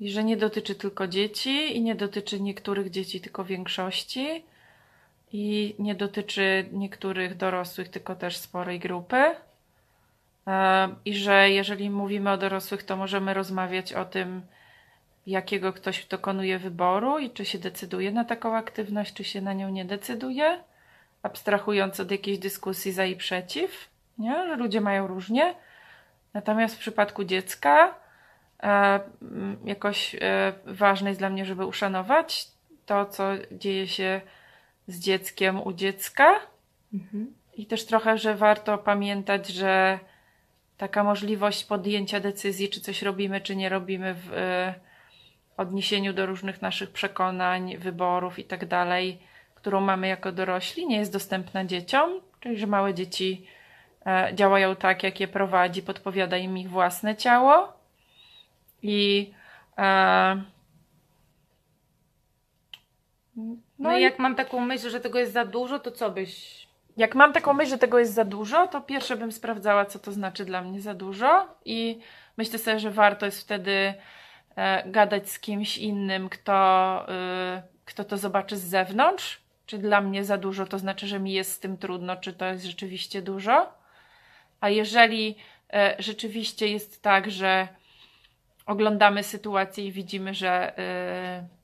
[0.00, 4.44] I że nie dotyczy tylko dzieci i nie dotyczy niektórych dzieci, tylko większości.
[5.32, 9.34] I nie dotyczy niektórych dorosłych, tylko też sporej grupy.
[10.46, 14.42] E, I że jeżeli mówimy o dorosłych, to możemy rozmawiać o tym,
[15.26, 19.68] jakiego ktoś dokonuje wyboru i czy się decyduje na taką aktywność, czy się na nią
[19.68, 20.64] nie decyduje,
[21.22, 24.46] abstrahując od jakiejś dyskusji za i przeciw, nie?
[24.46, 25.54] że ludzie mają różnie.
[26.34, 27.94] Natomiast w przypadku dziecka
[28.62, 29.00] e,
[29.64, 32.48] jakoś e, ważne jest dla mnie, żeby uszanować
[32.86, 34.20] to, co dzieje się
[34.90, 36.40] z dzieckiem u dziecka.
[37.54, 39.98] I też trochę, że warto pamiętać, że
[40.76, 44.74] taka możliwość podjęcia decyzji, czy coś robimy, czy nie robimy w e,
[45.56, 49.18] odniesieniu do różnych naszych przekonań, wyborów i tak dalej,
[49.54, 52.10] którą mamy jako dorośli, nie jest dostępna dzieciom,
[52.40, 53.46] czyli że małe dzieci
[54.06, 57.72] e, działają tak, jak je prowadzi, podpowiada im ich własne ciało.
[58.82, 59.30] I
[59.78, 60.42] e,
[63.80, 66.66] No, no i jak mam taką myśl, że tego jest za dużo, to co byś.
[66.96, 70.12] Jak mam taką myśl, że tego jest za dużo, to pierwsze bym sprawdzała, co to
[70.12, 72.00] znaczy dla mnie za dużo i
[72.36, 73.94] myślę sobie, że warto jest wtedy
[74.56, 77.06] e, gadać z kimś innym, kto,
[77.58, 79.40] y, kto to zobaczy z zewnątrz.
[79.66, 82.46] Czy dla mnie za dużo, to znaczy, że mi jest z tym trudno, czy to
[82.46, 83.72] jest rzeczywiście dużo.
[84.60, 85.36] A jeżeli
[85.72, 87.68] e, rzeczywiście jest tak, że
[88.66, 91.59] oglądamy sytuację i widzimy, że, y,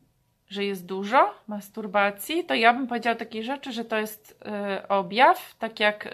[0.48, 4.42] że jest dużo masturbacji, to ja bym powiedziała takiej rzeczy, że to jest
[4.80, 6.10] y, objaw, tak jak, y,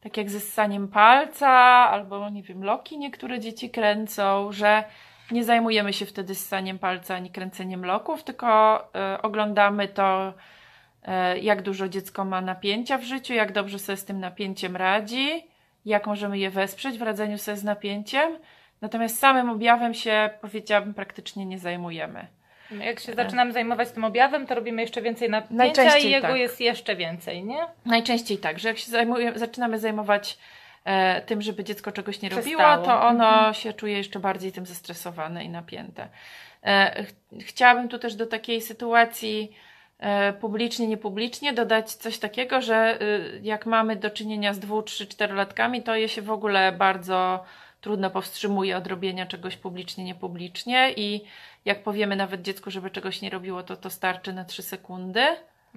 [0.00, 1.48] tak jak ze ssaniem palca,
[1.90, 4.84] albo nie wiem, loki niektóre dzieci kręcą, że
[5.30, 8.78] nie zajmujemy się wtedy ssaniem palca ani kręceniem loków, tylko
[9.16, 10.34] y, oglądamy to,
[11.34, 15.44] y, jak dużo dziecko ma napięcia w życiu, jak dobrze sobie z tym napięciem radzi,
[15.84, 18.38] jak możemy je wesprzeć w radzeniu sobie z napięciem.
[18.80, 22.39] Natomiast samym objawem się, powiedziałabym, praktycznie nie zajmujemy.
[22.78, 26.36] Jak się zaczynamy zajmować tym objawem, to robimy jeszcze więcej napięcia i jego tak.
[26.36, 27.58] jest jeszcze więcej, nie?
[27.86, 28.92] Najczęściej tak, że jak się
[29.34, 30.38] zaczynamy zajmować
[30.84, 32.84] e, tym, żeby dziecko czegoś nie robiło, Przestało.
[32.86, 33.54] to ono Mhm.
[33.54, 36.08] się czuje jeszcze bardziej tym zestresowane i napięte.
[36.64, 39.52] E, ch- chciałabym tu też do takiej sytuacji
[39.98, 45.06] e, publicznie, niepublicznie dodać coś takiego, że y, jak mamy do czynienia z dwu, trzy,
[45.06, 47.44] czterolatkami, to je się w ogóle bardzo
[47.80, 51.24] trudno powstrzymuje od robienia czegoś publicznie, niepublicznie i
[51.64, 55.22] jak powiemy nawet dziecku, żeby czegoś nie robiło, to to starczy na trzy sekundy.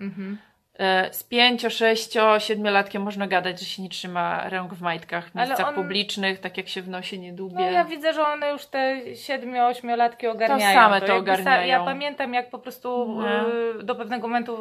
[0.02, 0.38] Mhm.
[0.80, 5.36] e, z 5, 6, 7-latkiem można gadać, że się nie trzyma rąk w majtkach w
[5.36, 7.56] miejscach on- publicznych, tak jak się w nosie nie dłubie.
[7.56, 10.74] No ja widzę, że one już te 7-8-latki ogarniają.
[10.82, 11.68] same to jakby ogarniają.
[11.68, 13.50] Ja pamiętam, jak po prostu No.
[13.80, 14.58] y, do pewnego momentu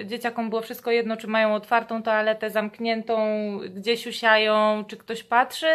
[0.00, 3.18] y, dzieciakom było wszystko jedno, czy mają otwartą toaletę, zamkniętą,
[3.74, 5.66] gdzieś usiają, czy ktoś patrzy,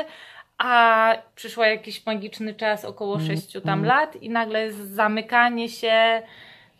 [0.64, 6.22] a przyszła jakiś magiczny czas, około Mm, 6 tam lat i nagle jest zamykanie się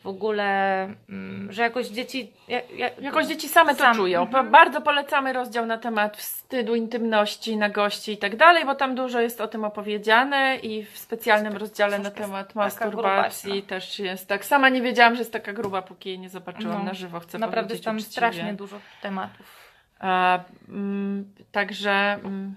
[0.04, 2.32] w ogóle, mm, że jakoś dzieci...
[2.48, 4.22] Ja, ja, Jakoś dzieci same to Sam, czują.
[4.22, 4.52] mhm.
[4.52, 9.42] Bardzo polecamy rozdział na temat wstydu, intymności, nagości i tak dalej, bo tam dużo jest
[9.42, 14.46] o tym opowiedziane i w specjalnym rozdziale na temat masturbacji też jest tak.
[14.46, 17.20] Sama nie wiedziałam, że jest taka gruba, póki jej nie zobaczyłam No, na żywo.
[17.20, 18.12] Chcę Naprawdę powiedzieć jest tam uczciwie.
[18.12, 19.62] strasznie dużo tematów.
[20.00, 22.56] A, mm, także mm,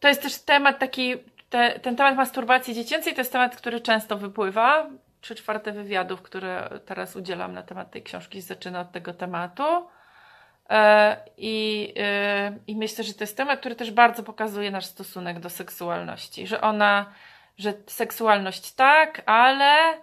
[0.00, 1.14] to jest też temat taki,
[1.50, 4.86] te, ten temat masturbacji dziecięcej to jest temat, który często wypływa.
[5.20, 9.88] Trzy czwarte wywiadów, które teraz udzielam na temat tej książki, zaczyna od tego tematu.
[10.70, 15.40] E, I, e, I myślę, że to jest temat, który też bardzo pokazuje nasz stosunek
[15.40, 16.46] do seksualności.
[16.46, 17.12] Że ona,
[17.58, 19.98] że seksualność tak, ale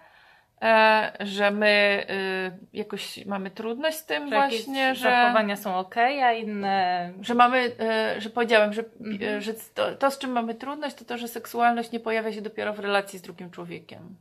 [1.19, 6.33] że my e, jakoś mamy trudność z tym Że właśnie, że zachowania są ok, a
[6.33, 9.37] inne że mamy, e, że powiedziałem, że, Mhm.
[9.37, 12.41] e, że to, to, z czym mamy trudność, to to, że seksualność nie pojawia się
[12.41, 14.15] dopiero w relacji z drugim człowiekiem.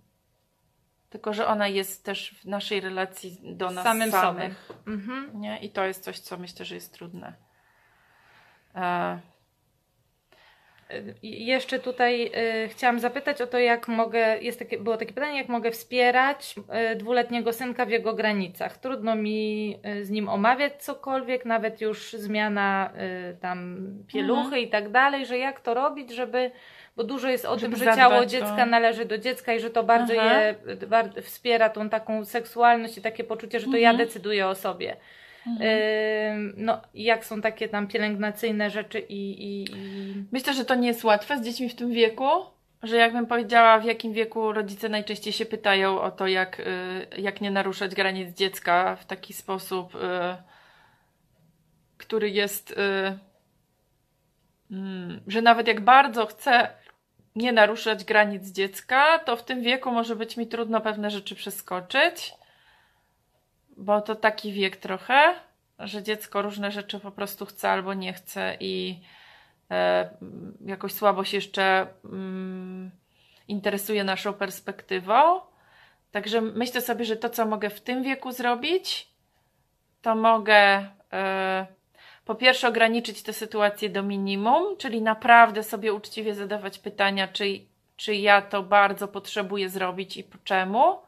[1.10, 4.22] Tylko, że ona jest też w naszej relacji do nas samym sobie.
[4.22, 4.72] samych.
[4.86, 5.40] Mhm.
[5.40, 5.58] Nie?
[5.58, 7.32] I to jest coś, co myślę, że jest trudne.
[8.74, 9.18] E,
[11.22, 12.30] Jeszcze tutaj
[12.64, 16.54] y, chciałam zapytać o to, jak mogę, jest takie, było takie pytanie, jak mogę wspierać
[16.92, 18.78] y, dwuletniego synka w jego granicach.
[18.78, 22.90] Trudno mi y, z nim omawiać cokolwiek, nawet już zmiana
[23.40, 24.62] tam pieluchy Mhm.
[24.62, 26.50] i tak dalej, że jak to robić, żeby,
[26.96, 29.70] bo dużo jest o Żeby tym, że ciało o- dziecka należy do dziecka i że
[29.70, 30.40] to bardzo Aha.
[30.40, 30.54] je
[31.22, 34.06] wspiera tą taką seksualność i takie poczucie, że to ja Mhm.
[34.08, 34.96] decyduję o sobie.
[35.46, 36.54] Mhm.
[36.56, 40.24] No, jak są takie tam pielęgnacyjne rzeczy i, i, i...
[40.32, 42.24] Myślę, że to nie jest łatwe z dziećmi w tym wieku.
[42.82, 46.64] Że jakbym powiedziała, w jakim wieku rodzice najczęściej się pytają o to, jak, y,
[47.18, 49.98] jak nie naruszać granic dziecka w taki sposób, y,
[51.96, 52.74] który jest, y,
[54.70, 56.68] mm, że nawet jak bardzo chcę
[57.36, 62.34] nie naruszać granic dziecka, to w tym wieku może być mi trudno pewne rzeczy przeskoczyć,
[63.76, 65.34] bo to taki wiek trochę,
[65.78, 69.00] że dziecko różne rzeczy po prostu chce albo nie chce i
[69.70, 70.10] e,
[70.64, 72.90] jakoś słabo się jeszcze mm,
[73.48, 75.40] interesuje naszą perspektywą.
[76.12, 79.08] Także myślę sobie, że to, co mogę w tym wieku zrobić,
[80.02, 81.66] to mogę e,
[82.24, 87.44] po pierwsze ograniczyć tę sytuację do minimum, czyli naprawdę sobie uczciwie zadawać pytania, czy,
[87.96, 90.98] czy ja to bardzo potrzebuję zrobić i po czemu.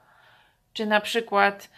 [0.73, 1.71] Czy na przykład,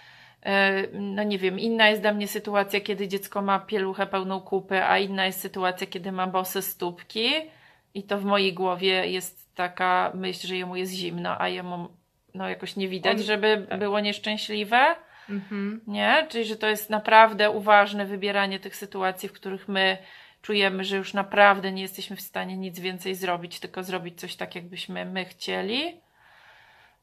[0.92, 4.98] no nie wiem, inna jest dla mnie sytuacja, kiedy dziecko ma pieluchę pełną kupy, a
[4.98, 7.30] inna jest sytuacja, kiedy ma bose stópki
[7.94, 11.88] i to w mojej głowie jest taka myśl, że jemu jest zimno, a jemu
[12.34, 13.78] no jakoś nie widać, żeby tak.
[13.78, 14.96] było nieszczęśliwe.
[15.30, 15.80] Mhm.
[15.86, 16.26] Nie?
[16.28, 19.98] Czyli, że to jest naprawdę uważne wybieranie tych sytuacji, w których my
[20.42, 24.54] czujemy, że już naprawdę nie jesteśmy w stanie nic więcej zrobić, tylko zrobić coś tak,
[24.54, 26.00] jakbyśmy my chcieli.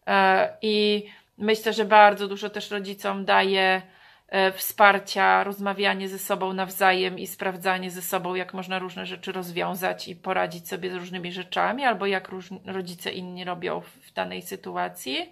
[0.08, 1.06] E, I
[1.38, 3.82] myślę, że bardzo dużo też rodzicom daje
[4.28, 10.08] e, wsparcia, rozmawianie ze sobą nawzajem i sprawdzanie ze sobą, jak można różne rzeczy rozwiązać
[10.08, 12.30] i poradzić sobie z różnymi rzeczami, albo jak
[12.66, 15.32] rodzice inni robią w, danej sytuacji.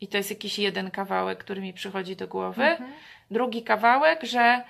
[0.00, 2.64] I to jest jakiś jeden kawałek, który mi przychodzi do głowy.
[2.64, 2.92] Mhm.
[3.30, 4.62] Drugi kawałek, że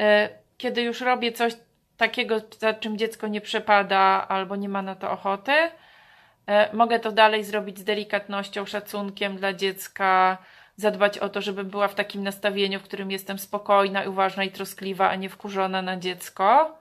[0.00, 0.28] e,
[0.58, 1.52] kiedy już robię coś
[1.96, 5.52] takiego, za czym dziecko nie przepada albo nie ma na to ochoty,
[6.72, 10.38] mogę to dalej zrobić z delikatnością, szacunkiem dla dziecka,
[10.76, 15.10] zadbać o to, żebym była w takim nastawieniu, w którym jestem spokojna, uważna i troskliwa,
[15.10, 16.78] a nie wkurzona na dziecko.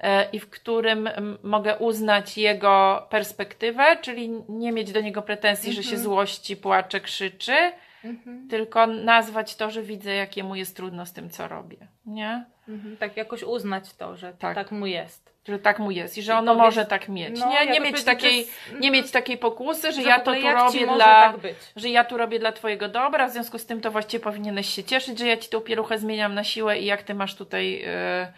[0.00, 1.08] E, I w którym
[1.42, 6.02] mogę uznać jego perspektywę, czyli nie mieć do niego pretensji, że się Mhm.
[6.02, 7.72] złości, płacze, krzyczy,
[8.04, 8.48] Mhm.
[8.48, 11.76] tylko nazwać to, że widzę, jakie mu jest trudno z tym, co robię.
[12.06, 12.44] Nie?
[12.68, 12.96] Mhm.
[12.96, 14.54] Tak jakoś uznać to, że Tak.
[14.54, 15.29] tak, mu jest.
[15.48, 17.38] Że tak mu jest i że ono powiedz- może tak mieć.
[17.40, 20.34] No, nie, nie, mieć takiej, że s- nie mieć takiej pokusy, że że ja to
[20.34, 20.98] tu robię dla.
[21.32, 21.36] tak.
[21.76, 24.84] Że ja tu robię dla twojego dobra, w związku z tym to właściwie powinieneś się
[24.84, 27.82] cieszyć, że ja ci tą pieluchę zmieniam na siłę i jak ty masz tutaj.
[27.86, 28.32] e,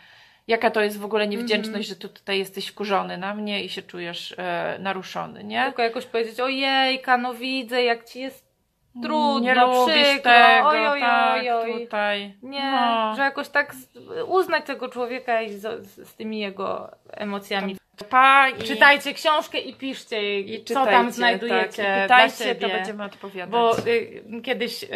[0.48, 1.84] jaka to jest w ogóle niewdzięczność, Mhm.
[1.84, 5.64] że tu tutaj jesteś wkurzony na mnie i się czujesz e, naruszony, nie?
[5.64, 8.51] Tylko jakoś powiedzieć, ojejka, no widzę, jak ci jest
[9.02, 12.34] trudno, nie przykro, tego, oj, oj, tak, oj, tutaj.
[12.42, 13.14] Nie, No.
[13.16, 13.74] że jakoś tak
[14.26, 17.76] uznać tego człowieka i z, z, tymi jego emocjami.
[18.10, 22.68] Pa i Czytajcie książkę i piszcie jej, i co tam znajdujecie Tak, i pytajcie, to
[22.68, 23.50] będziemy odpowiadać.
[23.50, 24.88] Bo y, kiedyś y,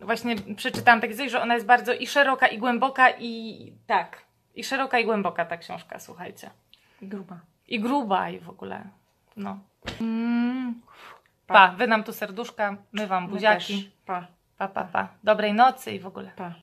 [0.00, 4.22] właśnie przeczytałam takie coś, że ona jest bardzo i szeroka, i głęboka, i tak.
[4.54, 6.50] I szeroka, i głęboka ta książka, słuchajcie.
[7.02, 7.40] Gruba.
[7.68, 8.82] I gruba, i w ogóle.
[9.36, 9.58] No.
[10.00, 10.80] Mm.
[11.52, 13.82] Pa, wy nam tu serduszka, my wam My buziaki.
[13.84, 13.90] też.
[14.06, 14.26] Pa,
[14.58, 15.08] Pa, pa, pa.
[15.24, 16.30] Dobrej nocy i w ogóle.
[16.36, 16.54] pa.